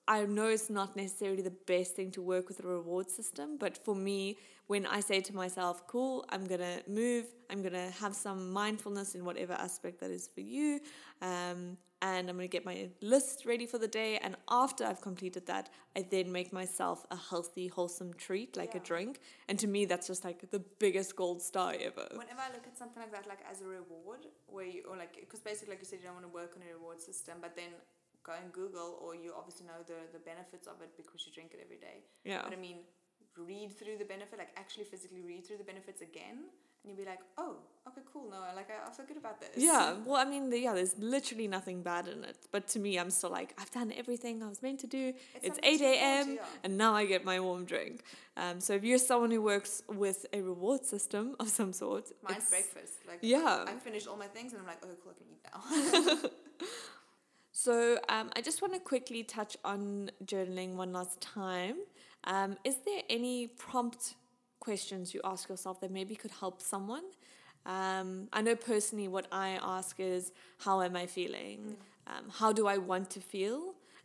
I 0.07 0.25
know 0.25 0.47
it's 0.49 0.69
not 0.69 0.95
necessarily 0.95 1.41
the 1.41 1.57
best 1.65 1.95
thing 1.95 2.11
to 2.11 2.21
work 2.21 2.47
with 2.47 2.59
a 2.63 2.67
reward 2.67 3.09
system, 3.09 3.57
but 3.57 3.77
for 3.83 3.95
me, 3.95 4.37
when 4.67 4.85
I 4.85 4.99
say 4.99 5.19
to 5.21 5.35
myself, 5.35 5.87
cool, 5.87 6.25
I'm 6.29 6.45
gonna 6.45 6.81
move, 6.87 7.25
I'm 7.49 7.61
gonna 7.63 7.89
have 7.91 8.15
some 8.15 8.51
mindfulness 8.51 9.15
in 9.15 9.25
whatever 9.25 9.53
aspect 9.53 9.99
that 10.01 10.11
is 10.11 10.27
for 10.27 10.41
you, 10.41 10.79
um, 11.21 11.77
and 12.01 12.29
I'm 12.29 12.35
gonna 12.35 12.47
get 12.47 12.65
my 12.65 12.89
list 13.01 13.45
ready 13.45 13.65
for 13.65 13.77
the 13.77 13.87
day. 13.87 14.17
And 14.17 14.35
after 14.49 14.83
I've 14.85 15.01
completed 15.01 15.45
that, 15.47 15.69
I 15.95 16.01
then 16.09 16.31
make 16.31 16.51
myself 16.53 17.05
a 17.11 17.15
healthy, 17.15 17.67
wholesome 17.67 18.13
treat, 18.13 18.55
like 18.57 18.73
Yeah. 18.73 18.81
a 18.81 18.83
drink. 18.83 19.19
And 19.47 19.57
to 19.59 19.67
me, 19.67 19.85
that's 19.85 20.07
just 20.07 20.23
like 20.23 20.49
the 20.51 20.59
biggest 20.59 21.15
gold 21.15 21.41
star 21.41 21.73
ever. 21.79 22.07
Whenever 22.11 22.41
I 22.41 22.51
look 22.53 22.67
at 22.67 22.77
something 22.77 23.01
like 23.01 23.11
that, 23.11 23.27
like 23.27 23.39
as 23.49 23.61
a 23.61 23.65
reward, 23.67 24.27
where 24.47 24.65
you, 24.65 24.83
or 24.89 24.97
like, 24.97 25.15
because 25.19 25.39
basically, 25.41 25.73
like 25.73 25.79
you 25.81 25.85
said, 25.85 25.99
you 25.99 26.05
don't 26.05 26.15
want 26.15 26.25
to 26.25 26.33
work 26.33 26.53
on 26.55 26.61
a 26.69 26.73
reward 26.73 27.01
system, 27.01 27.37
but 27.41 27.55
then 27.55 27.71
go 28.23 28.33
and 28.33 28.51
Google, 28.51 28.97
or 29.01 29.15
you 29.15 29.33
obviously 29.37 29.65
know 29.67 29.81
the, 29.85 29.99
the 30.11 30.19
benefits 30.19 30.67
of 30.67 30.81
it 30.81 30.91
because 30.97 31.25
you 31.25 31.31
drink 31.31 31.51
it 31.53 31.61
every 31.63 31.77
day. 31.77 32.03
Yeah. 32.23 32.41
But 32.43 32.53
I 32.53 32.57
mean, 32.57 32.79
read 33.37 33.77
through 33.77 33.97
the 33.97 34.05
benefit, 34.05 34.39
like 34.39 34.49
actually 34.57 34.85
physically 34.85 35.21
read 35.21 35.45
through 35.45 35.57
the 35.57 35.63
benefits 35.63 36.01
again, 36.01 36.45
and 36.85 36.95
you'd 36.95 37.03
be 37.03 37.09
like, 37.09 37.19
oh, 37.37 37.55
okay, 37.87 38.01
cool. 38.13 38.29
No, 38.29 38.37
like 38.55 38.69
I, 38.69 38.87
I 38.87 38.91
feel 38.91 39.05
good 39.07 39.17
about 39.17 39.39
this. 39.41 39.49
Yeah, 39.57 39.95
well, 40.05 40.17
I 40.17 40.25
mean, 40.25 40.49
the, 40.51 40.59
yeah, 40.59 40.73
there's 40.73 40.95
literally 40.99 41.47
nothing 41.47 41.81
bad 41.81 42.07
in 42.07 42.23
it. 42.23 42.37
But 42.51 42.67
to 42.69 42.79
me, 42.79 42.99
I'm 42.99 43.09
still 43.09 43.31
like, 43.31 43.55
I've 43.57 43.71
done 43.71 43.91
everything 43.97 44.43
I 44.43 44.47
was 44.47 44.61
meant 44.61 44.79
to 44.81 44.87
do. 44.87 45.13
It's, 45.41 45.47
something 45.47 45.63
8 45.63 45.77
to 45.77 45.83
look 45.83 45.97
forward 45.99 46.23
to, 46.25 46.31
a.m. 46.31 46.39
and 46.63 46.77
now 46.77 46.93
I 46.93 47.05
get 47.05 47.25
my 47.25 47.39
warm 47.39 47.65
drink. 47.65 48.03
Um, 48.37 48.59
so 48.59 48.73
if 48.73 48.83
you're 48.83 48.99
someone 48.99 49.31
who 49.31 49.41
works 49.41 49.81
with 49.87 50.25
a 50.31 50.41
reward 50.41 50.85
system 50.85 51.35
of 51.39 51.49
some 51.49 51.73
sort, 51.73 52.11
Mine's 52.21 52.37
it's- 52.37 52.49
breakfast. 52.49 52.93
Like, 53.07 53.19
Yeah. 53.21 53.65
I 53.67 53.73
finished 53.73 54.07
all 54.07 54.17
my 54.17 54.27
things, 54.27 54.53
and 54.53 54.61
I'm 54.61 54.67
like, 54.67 54.81
oh, 54.83 54.89
cool, 55.03 55.13
I 55.13 55.17
can 55.17 55.27
eat 55.33 56.21
now. 56.23 56.29
So 57.57 57.97
um, 58.09 58.29
I 58.35 58.41
just 58.41 58.61
want 58.61 58.73
to 58.73 58.79
quickly 58.79 59.23
touch 59.23 59.55
on 59.63 60.11
journaling 60.25 60.75
one 60.75 60.91
last 60.91 61.19
time. 61.21 61.77
Um, 62.25 62.57
is 62.65 62.75
there 62.85 63.01
any 63.09 63.47
prompt 63.47 64.15
questions 64.67 65.13
you 65.13 65.21
ask 65.33 65.43
yourself 65.53 65.75
that 65.81 65.91
maybe 65.99 66.15
could 66.23 66.35
help 66.43 66.57
someone? 66.73 67.05
Um, 67.77 68.09
I 68.37 68.39
know 68.45 68.55
personally 68.55 69.07
what 69.15 69.27
I 69.31 69.49
ask 69.77 69.99
is, 69.99 70.23
how 70.65 70.75
am 70.87 70.95
I 71.03 71.05
feeling? 71.19 71.59
Um, 72.11 72.25
how 72.39 72.51
do 72.59 72.63
I 72.75 72.77
want 72.91 73.07
to 73.15 73.19
feel? 73.33 73.61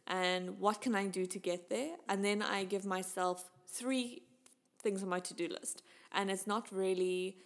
And 0.06 0.58
what 0.64 0.76
can 0.84 0.94
I 1.02 1.06
do 1.18 1.24
to 1.34 1.38
get 1.50 1.68
there? 1.74 1.92
And 2.08 2.18
then 2.24 2.38
I 2.42 2.64
give 2.74 2.84
myself 2.96 3.50
three 3.78 4.22
things 4.84 5.02
on 5.02 5.08
my 5.08 5.20
to 5.30 5.34
do 5.42 5.46
list. 5.58 5.82
And 6.12 6.30
it's 6.30 6.46
not 6.46 6.64
really 6.72 7.36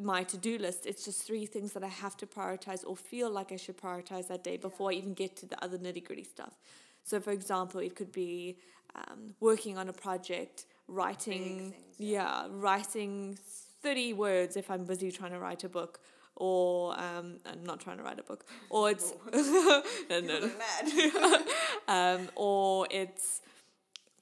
my 0.00 0.22
to 0.32 0.36
do 0.36 0.58
list, 0.58 0.86
it's 0.86 1.04
just 1.04 1.18
three 1.28 1.46
things 1.54 1.72
that 1.72 1.84
I 1.90 1.92
have 2.04 2.16
to 2.18 2.26
prioritize 2.26 2.82
or 2.86 2.96
feel 2.96 3.30
like 3.38 3.50
I 3.52 3.56
should 3.56 3.78
prioritize 3.86 4.28
that 4.28 4.44
day 4.44 4.56
before 4.56 4.90
I 4.90 4.94
even 4.94 5.14
get 5.14 5.36
to 5.40 5.46
the 5.46 5.62
other 5.64 5.78
nitty 5.78 6.04
gritty 6.06 6.24
stuff. 6.24 6.54
So, 7.02 7.20
for 7.20 7.32
example, 7.32 7.80
it 7.80 7.96
could 7.98 8.12
be 8.12 8.58
um, 8.94 9.34
working 9.40 9.76
on 9.76 9.88
a 9.88 9.92
project, 9.92 10.66
writing, 10.88 11.72
things, 11.72 11.74
yeah. 11.98 12.46
writing 12.50 13.38
30 13.82 14.14
words 14.14 14.56
if 14.56 14.70
I'm 14.70 14.84
busy 14.84 15.10
trying 15.12 15.32
to 15.32 15.38
write 15.38 15.64
a 15.64 15.68
book. 15.68 16.00
Or 16.40 16.92
um, 16.98 17.38
I'm 17.46 17.64
not 17.64 17.80
trying 17.80 17.96
to 17.96 18.04
write 18.04 18.20
a 18.20 18.22
book, 18.22 18.44
or 18.70 18.90
it's 18.90 19.12
no, 19.32 19.82
no, 20.20 20.38
no. 20.38 21.38
Um, 21.88 22.28
or 22.36 22.86
it's 22.92 23.40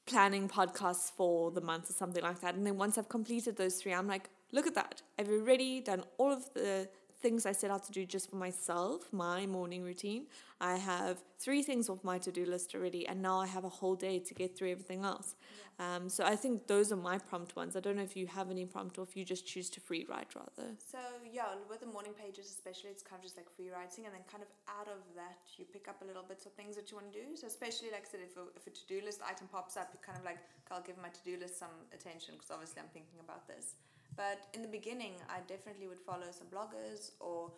planning 0.06 0.48
podcasts 0.48 1.10
for 1.10 1.50
the 1.50 1.60
month 1.60 1.90
or 1.90 1.92
something 1.92 2.22
like 2.22 2.40
that. 2.40 2.54
And 2.54 2.66
then 2.66 2.78
once 2.78 2.96
I've 2.96 3.10
completed 3.10 3.56
those 3.56 3.74
three, 3.74 3.92
I'm 3.92 4.06
like, 4.06 4.30
look 4.52 4.66
at 4.66 4.74
that. 4.76 5.02
I've 5.18 5.28
already 5.28 5.80
done 5.80 6.04
all 6.16 6.32
of 6.32 6.52
the 6.54 6.88
things 7.26 7.44
I 7.44 7.50
set 7.50 7.72
out 7.72 7.82
to 7.88 7.92
do 7.98 8.06
just 8.06 8.30
for 8.30 8.36
myself, 8.36 9.12
my 9.12 9.46
morning 9.46 9.82
routine. 9.82 10.26
I 10.60 10.74
have 10.76 11.16
three 11.44 11.62
things 11.68 11.88
off 11.90 12.04
my 12.04 12.18
to 12.26 12.30
do 12.30 12.44
list 12.46 12.68
already, 12.76 13.02
and 13.08 13.20
now 13.20 13.40
I 13.40 13.48
have 13.56 13.64
a 13.64 13.74
whole 13.80 13.96
day 13.96 14.20
to 14.28 14.32
get 14.32 14.56
through 14.56 14.70
everything 14.70 15.00
else. 15.04 15.34
Um, 15.80 16.08
so 16.08 16.20
I 16.24 16.36
think 16.36 16.68
those 16.68 16.92
are 16.92 17.02
my 17.10 17.18
prompt 17.18 17.56
ones. 17.56 17.74
I 17.74 17.80
don't 17.80 17.96
know 17.96 18.08
if 18.10 18.16
you 18.16 18.28
have 18.28 18.48
any 18.56 18.64
prompt 18.64 18.96
or 18.98 19.02
if 19.02 19.16
you 19.16 19.24
just 19.24 19.44
choose 19.44 19.68
to 19.70 19.80
free 19.80 20.06
write 20.08 20.30
rather. 20.36 20.68
So 20.92 21.00
yeah, 21.38 21.50
with 21.68 21.80
the 21.80 21.90
morning 21.96 22.14
pages 22.14 22.46
especially, 22.56 22.90
it's 22.90 23.02
kind 23.02 23.18
of 23.18 23.24
just 23.24 23.36
like 23.36 23.50
free 23.56 23.70
writing, 23.70 24.06
and 24.06 24.14
then 24.14 24.22
kind 24.30 24.44
of 24.46 24.50
out 24.78 24.86
of 24.86 25.02
that, 25.16 25.42
you 25.58 25.64
pick 25.64 25.88
up 25.88 25.98
a 26.02 26.06
little 26.06 26.26
bits 26.30 26.46
of 26.46 26.52
things 26.52 26.76
that 26.76 26.92
you 26.92 26.96
want 26.96 27.12
to 27.12 27.16
do. 27.18 27.26
So 27.34 27.48
especially 27.48 27.90
like 27.90 28.06
I 28.06 28.10
said, 28.12 28.20
if 28.22 28.36
a, 28.36 28.44
if 28.54 28.64
a 28.68 28.70
to 28.70 28.84
do 28.86 29.04
list 29.04 29.18
item 29.26 29.48
pops 29.50 29.76
up, 29.76 29.90
you 29.92 29.98
kind 29.98 30.16
of 30.16 30.24
like 30.24 30.38
I'll 30.70 30.86
give 30.88 30.96
my 31.02 31.10
to 31.10 31.22
do 31.26 31.34
list 31.42 31.58
some 31.58 31.74
attention 31.92 32.38
because 32.38 32.54
obviously 32.54 32.78
I'm 32.80 32.92
thinking 32.94 33.18
about 33.18 33.50
this. 33.50 33.74
But 34.16 34.38
in 34.54 34.62
the 34.62 34.68
beginning, 34.68 35.14
I 35.28 35.40
definitely 35.46 35.88
would 35.88 36.00
follow 36.00 36.30
some 36.30 36.46
bloggers 36.48 37.12
or. 37.20 37.52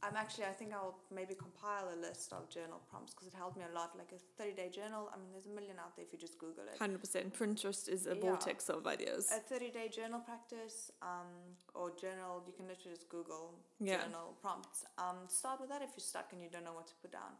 I'm 0.00 0.14
actually, 0.14 0.44
I 0.44 0.50
think 0.52 0.72
I'll 0.72 0.96
maybe 1.12 1.34
compile 1.34 1.88
a 1.92 1.98
list 2.00 2.32
of 2.32 2.48
journal 2.48 2.80
prompts 2.88 3.12
because 3.14 3.26
it 3.26 3.34
helped 3.34 3.56
me 3.56 3.64
a 3.68 3.74
lot. 3.74 3.98
Like 3.98 4.12
a 4.12 4.20
30 4.40 4.52
day 4.54 4.68
journal, 4.70 5.10
I 5.12 5.16
mean, 5.18 5.26
there's 5.32 5.46
a 5.46 5.50
million 5.50 5.76
out 5.80 5.96
there 5.96 6.04
if 6.06 6.12
you 6.12 6.18
just 6.20 6.38
Google 6.38 6.62
it. 6.72 6.78
100%. 6.78 7.32
Pinterest 7.36 7.88
is 7.88 8.06
a 8.06 8.14
Yeah. 8.14 8.20
vortex 8.20 8.68
of 8.70 8.86
ideas. 8.86 9.28
a 9.32 9.40
30 9.40 9.70
day 9.72 9.88
journal 9.88 10.20
practice 10.20 10.92
um, 11.02 11.26
or 11.74 11.90
journal 11.96 12.44
you 12.46 12.52
can 12.52 12.68
literally 12.68 12.94
just 12.96 13.08
google 13.08 13.58
Yeah. 13.80 14.04
journal 14.04 14.36
prompts 14.40 14.84
um, 14.98 15.18
start 15.26 15.60
with 15.60 15.68
that 15.70 15.82
if 15.82 15.90
you're 15.96 16.08
stuck 16.14 16.32
and 16.32 16.40
you 16.44 16.48
don't 16.48 16.64
know 16.64 16.74
what 16.74 16.86
to 16.86 16.94
put 17.02 17.10
down 17.10 17.32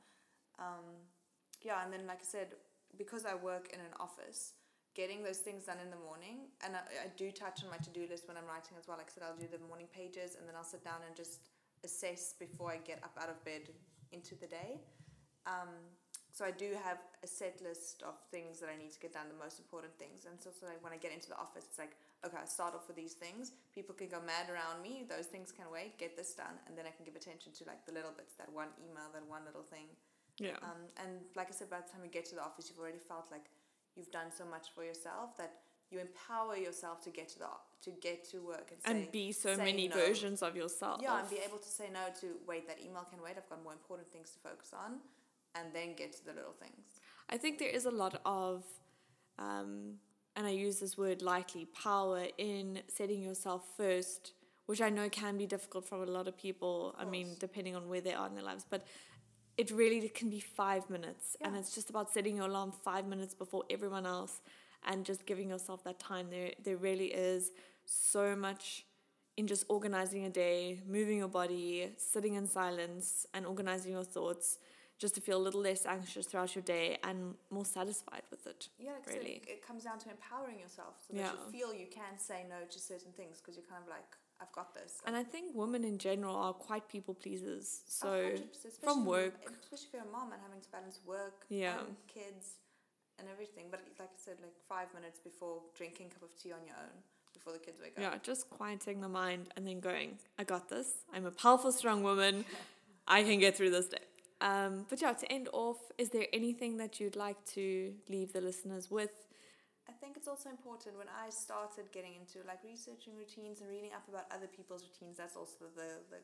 um, 0.59 0.85
yeah 1.63 1.85
and 1.85 1.93
then 1.93 2.09
like 2.09 2.19
i 2.19 2.25
said 2.25 2.49
because 2.97 3.25
i 3.25 3.35
work 3.37 3.71
in 3.73 3.79
an 3.79 3.95
office 4.01 4.55
getting 4.99 5.23
those 5.23 5.39
things 5.39 5.63
done 5.71 5.79
in 5.79 5.91
the 5.95 6.03
morning 6.03 6.51
and 6.67 6.75
i, 6.75 6.83
I 7.07 7.09
do 7.15 7.31
touch 7.31 7.63
on 7.63 7.71
my 7.71 7.79
to-do 7.79 8.11
list 8.11 8.27
when 8.27 8.37
i'm 8.37 8.49
writing 8.51 8.75
as 8.75 8.91
well 8.91 8.99
like 8.99 9.07
i 9.07 9.15
said 9.15 9.23
i'll 9.23 9.39
do 9.39 9.47
the 9.47 9.63
morning 9.71 9.87
pages 9.95 10.35
and 10.35 10.43
then 10.47 10.59
i'll 10.59 10.67
sit 10.67 10.83
down 10.83 11.07
and 11.07 11.15
just 11.15 11.47
assess 11.87 12.35
before 12.35 12.75
i 12.75 12.79
get 12.83 12.99
up 13.07 13.15
out 13.23 13.31
of 13.31 13.39
bed 13.47 13.71
into 14.11 14.35
the 14.43 14.51
day 14.51 14.83
um, 15.47 15.71
so 16.39 16.47
I 16.47 16.53
do 16.53 16.71
have 16.87 17.03
a 17.25 17.27
set 17.27 17.59
list 17.65 18.07
of 18.07 18.15
things 18.31 18.61
that 18.61 18.71
I 18.71 18.79
need 18.79 18.95
to 18.95 19.01
get 19.03 19.11
done, 19.11 19.27
the 19.27 19.43
most 19.43 19.59
important 19.59 19.91
things. 19.99 20.23
And 20.23 20.39
so, 20.39 20.55
so 20.55 20.71
like 20.71 20.79
when 20.87 20.95
I 20.95 21.01
get 21.01 21.11
into 21.11 21.27
the 21.27 21.35
office, 21.35 21.67
it's 21.67 21.83
like, 21.83 21.99
okay, 22.23 22.39
I 22.39 22.47
start 22.47 22.79
off 22.79 22.87
with 22.87 22.95
these 22.95 23.19
things. 23.19 23.59
People 23.75 23.91
can 23.91 24.07
go 24.07 24.23
mad 24.23 24.47
around 24.47 24.79
me. 24.79 25.03
Those 25.03 25.27
things 25.27 25.51
can 25.51 25.67
wait. 25.67 25.99
Get 25.99 26.15
this 26.15 26.39
done, 26.39 26.55
and 26.71 26.79
then 26.79 26.87
I 26.87 26.95
can 26.95 27.03
give 27.03 27.19
attention 27.19 27.51
to 27.59 27.67
like 27.67 27.83
the 27.91 27.95
little 27.97 28.15
bits, 28.15 28.39
that 28.39 28.47
one 28.55 28.71
email, 28.79 29.11
that 29.11 29.27
one 29.27 29.43
little 29.43 29.67
thing. 29.67 29.91
Yeah. 30.39 30.63
Um, 30.63 30.87
and 31.03 31.27
like 31.35 31.51
I 31.51 31.55
said, 31.59 31.75
by 31.75 31.83
the 31.83 31.91
time 31.91 32.07
you 32.07 32.13
get 32.13 32.23
to 32.31 32.39
the 32.39 32.45
office, 32.47 32.71
you've 32.71 32.79
already 32.79 33.03
felt 33.03 33.27
like 33.35 33.51
you've 33.99 34.11
done 34.11 34.31
so 34.37 34.45
much 34.45 34.69
for 34.75 34.85
yourself 34.85 35.37
that 35.37 35.53
you 35.91 35.99
empower 35.99 36.57
yourself 36.57 37.03
to 37.05 37.11
get 37.11 37.29
to 37.31 37.39
the 37.39 37.47
to 37.83 37.91
get 38.01 38.29
to 38.31 38.39
work 38.39 38.71
and, 38.71 38.97
and 38.97 39.05
say, 39.05 39.11
be 39.11 39.33
so 39.33 39.57
many 39.57 39.89
no. 39.89 39.97
versions 39.97 40.43
of 40.43 40.57
yourself. 40.57 41.01
Yeah, 41.03 41.21
and 41.21 41.31
be 41.31 41.39
able 41.45 41.59
to 41.59 41.69
say 41.69 41.89
no 41.93 42.01
to 42.21 42.27
wait. 42.47 42.67
That 42.67 42.79
email 42.81 43.07
can 43.11 43.23
wait. 43.23 43.35
I've 43.37 43.49
got 43.49 43.63
more 43.63 43.73
important 43.73 44.09
things 44.09 44.31
to 44.31 44.39
focus 44.39 44.73
on, 44.73 44.99
and 45.55 45.73
then 45.73 45.95
get 45.97 46.13
to 46.15 46.25
the 46.25 46.33
little 46.33 46.55
things. 46.61 47.01
I 47.31 47.37
think 47.37 47.59
there 47.59 47.69
is 47.69 47.85
a 47.85 47.91
lot 47.91 48.21
of, 48.25 48.65
um, 49.39 49.95
and 50.35 50.47
I 50.47 50.51
use 50.51 50.81
this 50.81 50.97
word 50.97 51.23
lightly, 51.23 51.67
power 51.67 52.27
in 52.39 52.81
setting 52.89 53.23
yourself 53.23 53.63
first, 53.77 54.33
which 54.67 54.81
I 54.81 54.91
know 54.91 55.09
can 55.09 55.37
be 55.39 55.47
difficult 55.47 55.85
for 55.87 56.03
a 56.03 56.07
lot 56.07 56.27
of 56.27 56.37
people. 56.37 56.95
I 56.99 57.05
mean, 57.05 57.37
depending 57.39 57.77
on 57.77 57.89
where 57.89 58.01
they 58.01 58.13
are 58.13 58.27
in 58.27 58.35
their 58.35 58.45
lives, 58.45 58.67
but 58.69 58.87
it 59.59 59.71
really 59.73 60.09
can 60.09 60.31
be 60.31 60.41
five 60.41 60.89
minutes, 60.89 61.37
and 61.43 61.57
it's 61.57 61.75
just 61.75 61.91
about 61.91 62.11
setting 62.11 62.37
your 62.37 62.47
alarm 62.47 62.73
five 62.73 63.07
minutes 63.07 63.35
before 63.35 63.65
everyone 63.69 64.07
else, 64.07 64.41
and 64.87 65.05
just 65.05 65.27
giving 65.27 65.51
yourself 65.51 65.83
that 65.85 65.99
time. 65.99 66.31
There, 66.31 66.53
there 66.63 66.77
really 66.77 67.09
is 67.09 67.51
so 67.85 68.37
much 68.37 68.87
in 69.37 69.47
just 69.47 69.65
organizing 69.69 70.25
a 70.25 70.31
day, 70.31 70.81
moving 70.87 71.19
your 71.19 71.29
body, 71.29 71.93
sitting 71.97 72.35
in 72.35 72.47
silence, 72.47 73.27
and 73.35 73.45
organizing 73.47 73.93
your 73.93 74.05
thoughts, 74.05 74.59
just 74.99 75.15
to 75.15 75.21
feel 75.21 75.39
a 75.39 75.45
little 75.47 75.61
less 75.61 75.87
anxious 75.87 76.27
throughout 76.27 76.55
your 76.55 76.63
day 76.63 76.99
and 77.05 77.35
more 77.51 77.65
satisfied 77.65 78.23
with 78.31 78.47
it. 78.47 78.69
Yeah, 78.79 78.93
Really. 79.07 79.43
it, 79.47 79.49
it 79.49 79.67
comes 79.67 79.85
down 79.85 79.99
to 80.01 80.11
empowering 80.11 80.59
yourself 80.59 80.95
so 81.07 81.15
that 81.15 81.21
Yeah. 81.21 81.33
you 81.33 81.53
feel 81.53 81.73
you 81.73 81.87
can 81.87 82.19
say 82.19 82.45
no 82.49 82.65
to 82.69 82.79
certain 82.79 83.13
things 83.13 83.39
because 83.41 83.57
you're 83.57 83.67
kind 83.67 83.83
of 83.83 83.89
like, 83.89 84.11
I've 84.41 84.53
got 84.53 84.75
this. 84.75 85.01
And 85.07 85.17
I 85.17 85.25
think 85.25 85.55
women 85.55 85.85
in 85.85 85.99
general 85.99 86.37
are 86.37 86.53
quite 86.53 86.89
people 86.89 87.15
pleasers. 87.15 87.83
So 87.89 88.31
from 88.83 89.05
work, 89.05 89.35
especially 89.63 89.87
if 89.89 89.93
you're 89.95 90.03
a 90.03 90.13
mom 90.13 90.33
and 90.33 90.41
having 90.43 90.61
to 90.61 90.71
balance 90.71 91.01
work 91.07 91.45
Yeah. 91.49 91.79
and 91.81 91.97
kids 92.07 92.55
and 93.19 93.27
everything. 93.29 93.67
But 93.71 93.81
like 93.99 94.11
I 94.11 94.19
said, 94.25 94.37
like 94.41 94.55
five 94.69 94.93
minutes 94.95 95.19
before 95.19 95.63
drinking 95.77 96.07
a 96.07 96.11
cup 96.15 96.23
of 96.23 96.37
tea 96.41 96.53
on 96.53 96.61
your 96.67 96.77
own 96.77 97.03
before 97.35 97.53
the 97.53 97.59
kids 97.59 97.81
wake 97.81 97.95
up. 97.97 98.03
yeah, 98.03 98.15
just 98.23 98.49
quieting 98.49 99.01
the 99.01 99.09
mind 99.09 99.49
and 99.57 99.67
then 99.67 99.81
going, 99.81 100.19
I 100.39 100.45
got 100.45 100.69
this. 100.69 100.89
I'm 101.13 101.27
a 101.27 101.31
powerful, 101.33 101.73
strong 101.73 102.03
woman. 102.03 102.45
I 103.09 103.23
can 103.25 103.39
get 103.41 103.57
through 103.57 103.71
this 103.71 103.87
day. 103.87 103.99
Um, 104.41 104.87
but 104.89 105.01
yeah, 105.03 105.15
to 105.15 105.33
end 105.33 105.49
off, 105.53 105.79
is 105.99 106.11
there 106.11 106.27
anything 106.33 106.77
that 106.77 107.01
you'd 107.01 107.17
like 107.17 107.45
to 107.55 107.93
leave 108.09 108.33
the 108.33 108.41
listeners 108.41 108.89
with? 108.91 109.11
I 109.89 109.93
think 109.93 110.17
it's 110.17 110.29
also 110.29 110.51
important 110.51 110.99
when 110.99 111.09
I 111.09 111.31
started 111.31 111.91
getting 111.93 112.15
into 112.15 112.47
like 112.47 112.61
researching 112.63 113.17
routines 113.17 113.61
and 113.61 113.71
reading 113.71 113.97
up 113.97 114.05
about 114.07 114.29
other 114.31 114.47
people's 114.47 114.85
routines. 114.85 115.17
That's 115.17 115.37
also 115.37 115.73
the 115.75 116.05
the 116.13 116.21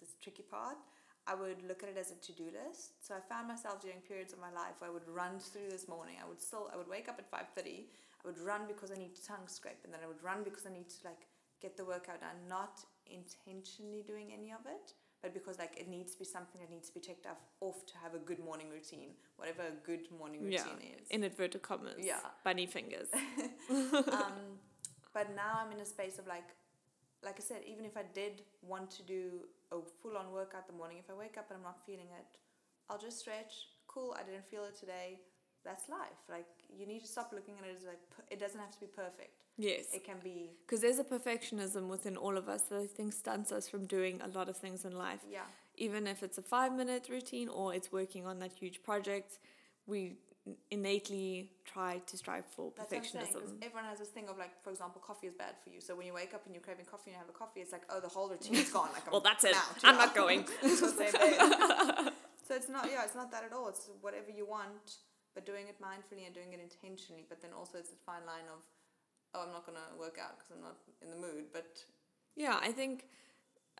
this 0.00 0.14
tricky 0.22 0.44
part. 0.44 0.76
I 1.26 1.34
would 1.34 1.60
look 1.66 1.82
at 1.82 1.88
it 1.88 1.98
as 1.98 2.12
a 2.12 2.16
to 2.28 2.32
do 2.32 2.48
list. 2.52 3.04
So 3.04 3.16
I 3.16 3.20
found 3.20 3.48
myself 3.48 3.80
during 3.80 4.00
periods 4.00 4.32
of 4.32 4.40
my 4.40 4.52
life 4.52 4.76
where 4.78 4.88
I 4.90 4.92
would 4.92 5.08
run 5.08 5.38
through 5.40 5.68
this 5.68 5.88
morning. 5.88 6.16
I 6.22 6.28
would 6.28 6.40
still 6.40 6.70
I 6.72 6.76
would 6.76 6.88
wake 6.88 7.08
up 7.08 7.16
at 7.18 7.28
five 7.30 7.48
thirty. 7.56 7.88
I 8.20 8.28
would 8.28 8.38
run 8.38 8.68
because 8.68 8.92
I 8.92 8.98
need 9.00 9.16
to 9.16 9.24
tongue 9.24 9.48
scrape, 9.48 9.80
and 9.84 9.92
then 9.92 10.00
I 10.04 10.08
would 10.08 10.22
run 10.22 10.44
because 10.44 10.66
I 10.66 10.72
need 10.72 10.88
to 10.88 11.00
like 11.04 11.24
get 11.64 11.76
the 11.76 11.84
workout 11.84 12.20
done. 12.20 12.38
Not 12.48 12.84
intentionally 13.08 14.04
doing 14.04 14.36
any 14.36 14.52
of 14.52 14.68
it, 14.68 14.92
but 15.22 15.34
because 15.34 15.58
like 15.58 15.76
it 15.78 15.88
needs 15.88 16.12
to 16.12 16.18
be 16.18 16.24
something 16.24 16.60
that 16.60 16.70
needs 16.70 16.88
to 16.88 16.94
be 16.94 17.00
checked 17.00 17.26
off, 17.26 17.38
off 17.60 17.86
to 17.86 17.94
have 18.02 18.14
a 18.14 18.18
good 18.18 18.38
morning 18.38 18.68
routine, 18.70 19.10
whatever 19.36 19.62
a 19.62 19.86
good 19.86 20.10
morning 20.16 20.42
routine 20.42 20.78
yeah. 20.80 21.00
is. 21.00 21.08
In 21.10 21.24
inverted 21.24 21.62
commas. 21.62 21.96
Yeah. 21.98 22.20
Bunny 22.44 22.66
fingers. 22.66 23.08
um, 23.70 24.58
but 25.12 25.34
now 25.34 25.60
I'm 25.64 25.72
in 25.72 25.80
a 25.80 25.86
space 25.86 26.18
of 26.18 26.26
like, 26.26 26.48
like 27.24 27.36
I 27.38 27.42
said, 27.42 27.62
even 27.66 27.84
if 27.84 27.96
I 27.96 28.04
did 28.14 28.42
want 28.62 28.90
to 28.92 29.02
do 29.02 29.46
a 29.72 29.78
full 30.02 30.16
on 30.16 30.30
workout 30.32 30.64
in 30.68 30.74
the 30.74 30.78
morning, 30.78 30.98
if 30.98 31.10
I 31.10 31.14
wake 31.14 31.36
up 31.36 31.46
and 31.50 31.56
I'm 31.56 31.64
not 31.64 31.78
feeling 31.84 32.06
it, 32.16 32.38
I'll 32.88 32.98
just 32.98 33.18
stretch. 33.18 33.52
Cool, 33.88 34.16
I 34.18 34.22
didn't 34.22 34.46
feel 34.48 34.64
it 34.64 34.78
today. 34.78 35.20
That's 35.68 35.86
life. 36.00 36.20
Like 36.36 36.46
you 36.78 36.84
need 36.92 37.00
to 37.06 37.10
stop 37.16 37.28
looking 37.36 37.54
at 37.60 37.64
it 37.70 37.74
as 37.78 37.84
like 37.92 38.02
it 38.34 38.38
doesn't 38.44 38.58
have 38.64 38.72
to 38.76 38.80
be 38.80 38.86
perfect. 39.04 39.34
Yes. 39.70 39.84
It 39.98 40.04
can 40.10 40.16
be 40.30 40.38
Because 40.64 40.80
there's 40.84 41.00
a 41.06 41.08
perfectionism 41.16 41.88
within 41.94 42.16
all 42.16 42.36
of 42.42 42.46
us 42.54 42.62
that 42.70 42.78
I 42.78 42.86
think 42.86 43.12
stunts 43.12 43.50
us 43.58 43.68
from 43.68 43.82
doing 43.86 44.20
a 44.28 44.28
lot 44.38 44.48
of 44.48 44.56
things 44.56 44.84
in 44.88 44.92
life. 45.08 45.20
yeah, 45.38 45.48
Even 45.86 46.06
if 46.06 46.22
it's 46.22 46.38
a 46.38 46.42
five 46.56 46.72
minute 46.80 47.04
routine 47.16 47.48
or 47.58 47.66
it's 47.76 47.90
working 48.00 48.24
on 48.30 48.38
that 48.42 48.52
huge 48.52 48.78
project, 48.88 49.30
we 49.86 50.00
innately 50.70 51.50
try 51.64 52.00
to 52.06 52.16
strive 52.16 52.44
for 52.46 52.72
that's 52.76 52.92
I'm 52.92 53.04
saying. 53.04 53.26
perfectionism. 53.26 53.52
everyone 53.62 53.84
has 53.84 53.98
this 53.98 54.08
thing 54.08 54.28
of 54.28 54.38
like, 54.38 54.54
for 54.62 54.70
example, 54.70 55.02
coffee 55.04 55.26
is 55.26 55.34
bad 55.34 55.54
for 55.62 55.70
you. 55.70 55.80
So 55.80 55.94
when 55.96 56.06
you 56.06 56.14
wake 56.14 56.32
up 56.34 56.42
and 56.46 56.54
you're 56.54 56.62
craving 56.62 56.86
coffee 56.86 57.10
and 57.10 57.14
you 57.16 57.18
have 57.18 57.28
a 57.28 57.38
coffee, 57.38 57.60
it's 57.60 57.72
like, 57.72 57.82
oh, 57.90 58.00
the 58.00 58.08
whole 58.08 58.28
routine's 58.30 58.70
gone. 58.70 58.88
Like, 58.94 59.06
Well, 59.12 59.20
that's 59.20 59.44
it. 59.44 59.54
out, 59.54 59.62
I'm 59.84 59.96
yeah. 59.96 60.04
not 60.04 60.14
going. 60.14 60.40
It's 60.62 60.80
the 60.80 60.88
same 60.88 61.12
day. 61.12 61.36
so 62.46 62.54
it's 62.54 62.68
not, 62.68 62.86
yeah, 62.90 63.04
it's 63.04 63.14
not 63.14 63.30
that 63.32 63.44
at 63.44 63.52
all. 63.52 63.68
It's 63.68 63.90
whatever 64.00 64.30
you 64.34 64.46
want, 64.46 64.96
but 65.38 65.46
doing 65.46 65.68
it 65.68 65.80
mindfully 65.80 66.26
and 66.26 66.34
doing 66.34 66.52
it 66.52 66.58
intentionally. 66.60 67.24
But 67.28 67.40
then 67.40 67.50
also 67.56 67.78
it's 67.78 67.92
a 67.92 68.00
fine 68.04 68.26
line 68.26 68.48
of, 68.52 68.60
oh, 69.34 69.44
I'm 69.46 69.52
not 69.52 69.64
gonna 69.64 69.86
work 69.96 70.18
out 70.20 70.36
because 70.36 70.50
I'm 70.56 70.62
not 70.62 70.78
in 71.00 71.10
the 71.10 71.16
mood. 71.26 71.44
But 71.52 71.84
Yeah, 72.34 72.58
I 72.60 72.72
think, 72.72 73.04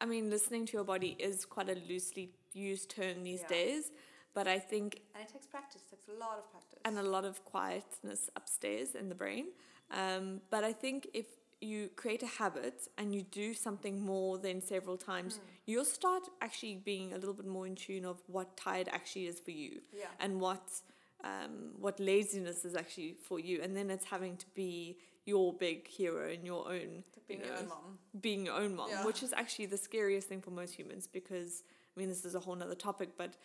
I 0.01 0.07
mean, 0.07 0.31
listening 0.31 0.67
to 0.67 0.73
your 0.75 0.85
body 0.85 1.17
is 1.19 1.45
quite 1.45 1.69
a 1.69 1.75
loosely 1.89 2.31
used 2.53 2.91
term 2.91 3.25
these 3.25 3.41
Yeah. 3.43 3.49
days, 3.49 3.91
but 4.35 4.47
I 4.47 4.61
think, 4.61 5.03
and 5.15 5.25
it 5.25 5.33
takes 5.33 5.47
practice. 5.47 5.83
It 5.87 5.91
takes 5.97 6.09
a 6.09 6.13
lot 6.13 6.39
of 6.39 6.49
practice. 6.53 6.79
and 6.85 6.97
a 6.97 7.03
lot 7.03 7.25
of 7.25 7.45
quietness 7.45 8.31
upstairs 8.37 8.95
in 8.95 9.09
the 9.09 9.15
brain. 9.17 9.47
Um, 9.91 10.41
but 10.51 10.63
I 10.63 10.73
think 10.73 11.09
if 11.13 11.27
you 11.61 11.89
create 11.97 12.23
a 12.23 12.27
habit 12.43 12.87
and 12.99 13.13
you 13.17 13.23
do 13.23 13.53
something 13.53 14.01
more 14.01 14.39
than 14.39 14.61
several 14.63 14.97
times, 14.97 15.39
Hmm. 15.39 15.45
you'll 15.67 15.85
start 16.01 16.29
actually 16.41 16.77
being 16.77 17.13
a 17.13 17.19
little 17.19 17.35
bit 17.35 17.47
more 17.47 17.67
in 17.67 17.75
tune 17.75 18.05
of 18.05 18.17
what 18.29 18.57
tired 18.57 18.89
actually 18.89 19.27
is 19.27 19.41
for 19.41 19.51
you. 19.51 19.83
yeah, 19.93 20.07
and 20.21 20.41
what 20.41 20.83
um, 21.25 21.73
what 21.79 21.99
laziness 21.99 22.65
is 22.65 22.75
actually 22.77 23.17
for 23.27 23.39
you, 23.41 23.61
and 23.63 23.77
then 23.77 23.91
it's 23.91 24.05
having 24.05 24.37
to 24.37 24.47
be 24.55 24.99
your 25.25 25.53
big 25.53 25.87
hero 25.87 26.31
and 26.31 26.45
your 26.45 26.67
own, 26.69 27.05
being 27.27 27.41
you 27.41 27.47
your 27.47 27.57
own 27.59 27.69
mom. 27.69 27.99
being 28.21 28.47
your 28.47 28.55
own 28.55 28.75
mom, 28.77 28.89
Yeah. 28.91 29.05
which 29.05 29.23
is 29.23 29.33
actually 29.33 29.67
the 29.67 29.77
scariest 29.77 30.29
thing 30.29 30.41
for 30.41 30.51
most 30.51 30.75
humans 30.75 31.07
because 31.07 31.63
I 31.95 32.01
mean 32.01 32.09
this 32.09 32.25
is 32.25 32.35
a 32.35 32.41
whole 32.41 32.55
nother 32.55 32.75
topic, 32.75 33.11
but 33.17 33.37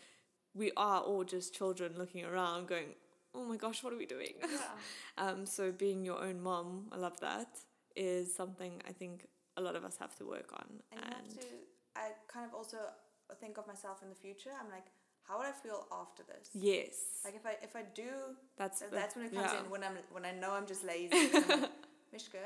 we 0.54 0.72
are 0.78 1.02
all 1.02 1.24
just 1.24 1.54
children 1.54 1.94
looking 1.98 2.24
around 2.24 2.68
going, 2.68 2.96
oh 3.36 3.44
my 3.44 3.58
gosh, 3.58 3.84
what 3.84 3.92
are 3.92 3.98
we 3.98 4.06
doing? 4.06 4.34
Yeah. 4.42 4.58
um, 5.18 5.46
so 5.46 5.72
being 5.72 6.06
your 6.06 6.22
own 6.24 6.42
mom, 6.42 6.88
I 6.92 6.98
love 6.98 7.20
that, 7.22 7.58
is 7.96 8.34
something 8.34 8.82
I 8.88 8.92
think 8.94 9.26
a 9.58 9.62
lot 9.62 9.76
of 9.76 9.84
us 9.84 9.98
have 9.98 10.16
to 10.18 10.26
work 10.26 10.52
on. 10.54 10.66
And 10.92 11.04
have 11.14 11.28
to, 11.40 11.46
I 11.96 12.12
kind 12.28 12.46
of 12.46 12.54
also 12.54 12.78
think 13.40 13.58
of 13.58 13.68
myself 13.68 14.02
in 14.04 14.10
the 14.10 14.16
future. 14.16 14.52
I'm 14.60 14.70
like, 14.70 14.86
how 15.28 15.38
would 15.38 15.48
I 15.48 15.52
feel 15.52 15.88
after 15.92 16.24
this? 16.24 16.50
yes, 16.54 16.96
Like 17.26 17.36
if 17.36 17.46
I 17.46 17.54
if 17.64 17.76
I 17.76 17.84
do, 17.96 18.12
that's 18.58 18.80
the- 18.82 18.88
that's 18.92 19.16
when 19.16 19.26
it 19.26 19.34
comes 19.34 19.52
yeah. 19.54 19.60
in. 19.64 19.70
When 19.70 19.84
I'm 19.84 19.98
when 20.12 20.26
I 20.26 20.32
know 20.32 20.52
I'm 20.52 20.68
just 20.68 20.84
lazy. 20.84 21.30
I'm 21.34 21.62
like, 21.62 21.72
Mishka, 22.12 22.46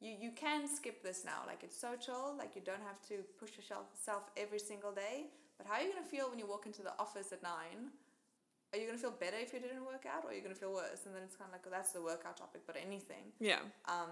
you 0.00 0.12
you 0.24 0.30
can 0.44 0.68
skip 0.68 1.02
this 1.02 1.24
now. 1.24 1.40
Like 1.46 1.60
it's 1.66 1.78
so 1.86 1.90
chill. 2.04 2.34
Like 2.38 2.54
you 2.56 2.62
don't 2.70 2.84
have 2.90 3.00
to 3.10 3.14
push 3.40 3.52
yourself 3.58 3.86
self 4.08 4.24
every 4.36 4.58
single 4.70 4.92
day. 4.92 5.16
But 5.58 5.66
how 5.68 5.74
are 5.74 5.82
you 5.82 5.92
gonna 5.92 6.06
feel 6.16 6.28
when 6.30 6.38
you 6.38 6.46
walk 6.54 6.66
into 6.66 6.82
the 6.82 6.94
office 6.98 7.32
at 7.32 7.42
nine? 7.42 7.80
Are 8.72 8.78
you 8.78 8.86
gonna 8.88 8.98
feel 9.06 9.12
better 9.24 9.36
if 9.46 9.52
you 9.54 9.60
didn't 9.60 9.84
work 9.86 10.04
out, 10.12 10.24
or 10.24 10.30
are 10.30 10.34
you 10.34 10.42
gonna 10.42 10.54
feel 10.64 10.72
worse? 10.72 11.02
And 11.06 11.14
then 11.14 11.22
it's 11.22 11.36
kind 11.36 11.48
of 11.48 11.52
like, 11.52 11.64
well, 11.64 11.74
that's 11.78 11.92
the 11.92 12.02
workout 12.02 12.36
topic. 12.36 12.62
But 12.66 12.76
anything, 12.88 13.24
Yeah. 13.38 13.60
um, 13.86 14.10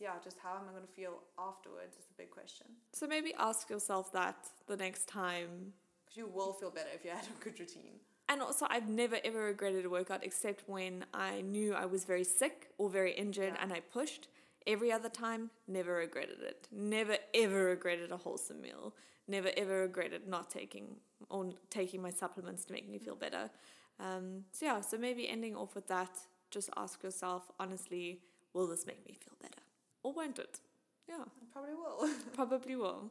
yeah, 0.00 0.14
just 0.24 0.38
how 0.44 0.54
am 0.56 0.62
I 0.68 0.72
gonna 0.72 0.86
feel 1.00 1.14
afterwards 1.38 1.94
is 2.00 2.06
the 2.06 2.14
big 2.22 2.30
question. 2.32 2.66
So 2.92 3.06
maybe 3.06 3.32
ask 3.38 3.70
yourself 3.70 4.12
that 4.12 4.38
the 4.66 4.76
next 4.76 5.06
time. 5.08 5.72
Because 6.12 6.16
you 6.16 6.26
will 6.34 6.52
feel 6.52 6.70
better 6.70 6.88
if 6.94 7.04
you 7.04 7.10
had 7.10 7.24
a 7.24 7.44
good 7.44 7.58
routine. 7.58 8.00
And 8.28 8.40
also, 8.40 8.66
I've 8.70 8.88
never 8.88 9.18
ever 9.24 9.44
regretted 9.44 9.84
a 9.84 9.90
workout 9.90 10.24
except 10.24 10.62
when 10.68 11.04
I 11.12 11.42
knew 11.42 11.74
I 11.74 11.86
was 11.86 12.04
very 12.04 12.24
sick 12.24 12.68
or 12.78 12.88
very 12.88 13.12
injured 13.12 13.54
Yeah. 13.54 13.62
and 13.62 13.72
I 13.72 13.80
pushed. 13.80 14.28
Every 14.66 14.92
other 14.92 15.08
time, 15.08 15.50
never 15.66 15.94
regretted 15.94 16.40
it. 16.40 16.68
Never 16.70 17.16
ever 17.34 17.64
regretted 17.64 18.12
a 18.12 18.16
wholesome 18.16 18.60
meal. 18.60 18.94
Never 19.26 19.50
ever 19.56 19.80
regretted 19.82 20.28
not 20.28 20.50
taking 20.50 20.96
or 21.28 21.50
taking 21.70 22.00
my 22.02 22.10
supplements 22.10 22.64
to 22.66 22.72
make 22.72 22.88
me 22.88 22.98
feel 22.98 23.16
better. 23.16 23.50
Um, 23.98 24.44
so 24.52 24.66
yeah, 24.66 24.80
so 24.80 24.96
maybe 24.98 25.28
ending 25.28 25.56
off 25.56 25.74
with 25.74 25.88
that. 25.88 26.10
Just 26.50 26.70
ask 26.76 27.02
yourself 27.02 27.50
honestly, 27.58 28.20
will 28.52 28.66
this 28.66 28.86
make 28.86 29.04
me 29.06 29.14
feel 29.14 29.34
better, 29.40 29.62
or 30.02 30.12
won't 30.12 30.38
it? 30.38 30.60
Yeah. 31.08 31.24
Probably 31.52 31.74
will. 31.74 32.08
Probably 32.34 32.76
will. 32.76 33.10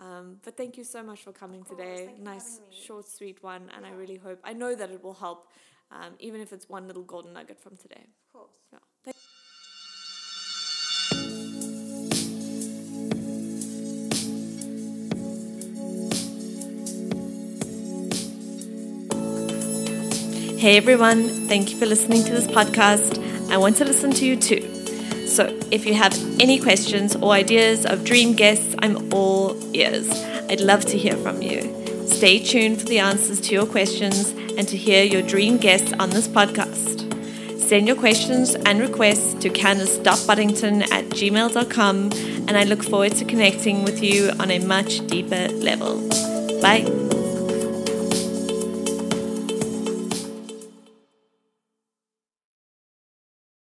Um, 0.00 0.36
but 0.44 0.56
thank 0.56 0.78
you 0.78 0.84
so 0.84 1.02
much 1.02 1.20
for 1.22 1.32
coming 1.32 1.62
course, 1.62 1.78
today. 1.78 1.96
thank 2.06 2.18
you 2.18 2.24
for 2.24 2.30
Nice, 2.30 2.60
short, 2.70 3.06
sweet 3.08 3.42
one. 3.42 3.70
And 3.76 3.84
I 3.84 3.90
really 3.90 4.16
hope, 4.16 4.38
I 4.42 4.54
know 4.54 4.74
that 4.74 4.90
it 4.90 5.02
will 5.04 5.14
help, 5.14 5.48
um, 5.90 6.14
even 6.18 6.40
if 6.40 6.52
it's 6.54 6.68
one 6.68 6.86
little 6.86 7.02
golden 7.02 7.32
nugget 7.34 7.60
from 7.60 7.76
today. 7.76 8.04
of 8.06 8.32
course. 8.32 8.58
Yeah. 8.72 8.78
Thank- 9.04 9.16
Hey 20.62 20.76
everyone, 20.76 21.28
thank 21.48 21.70
you 21.70 21.78
for 21.78 21.86
listening 21.86 22.22
to 22.24 22.32
this 22.32 22.46
podcast. 22.46 23.18
I 23.50 23.56
want 23.56 23.76
to 23.78 23.84
listen 23.86 24.10
to 24.12 24.26
you 24.26 24.36
too. 24.36 24.79
So 25.30 25.56
if 25.70 25.86
you 25.86 25.94
have 25.94 26.12
any 26.40 26.58
questions 26.58 27.14
or 27.14 27.30
ideas 27.30 27.86
of 27.86 28.04
dream 28.04 28.32
guests, 28.34 28.74
I'm 28.80 29.12
all 29.14 29.56
ears. 29.72 30.10
I'd 30.50 30.60
love 30.60 30.84
to 30.86 30.98
hear 30.98 31.16
from 31.16 31.40
you. 31.40 31.62
Stay 32.08 32.40
tuned 32.40 32.80
for 32.80 32.86
the 32.86 32.98
answers 32.98 33.40
to 33.42 33.54
your 33.54 33.64
questions 33.64 34.30
and 34.58 34.66
to 34.66 34.76
hear 34.76 35.04
your 35.04 35.22
dream 35.22 35.56
guests 35.56 35.92
on 36.00 36.10
this 36.10 36.26
podcast. 36.26 37.06
Send 37.60 37.86
your 37.86 37.94
questions 37.94 38.56
and 38.56 38.80
requests 38.80 39.34
to 39.34 39.50
candice.boddington 39.50 40.82
at 40.90 41.04
gmail.com 41.10 42.10
and 42.48 42.50
I 42.50 42.64
look 42.64 42.82
forward 42.82 43.12
to 43.12 43.24
connecting 43.24 43.84
with 43.84 44.02
you 44.02 44.30
on 44.40 44.50
a 44.50 44.58
much 44.58 45.06
deeper 45.06 45.46
level. 45.46 46.08
Bye. 46.60 46.99